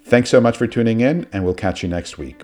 Thanks 0.03 0.29
so 0.29 0.39
much 0.39 0.57
for 0.57 0.67
tuning 0.67 1.01
in, 1.01 1.25
and 1.33 1.43
we'll 1.43 1.55
catch 1.55 1.81
you 1.81 1.89
next 1.89 2.19
week. 2.19 2.43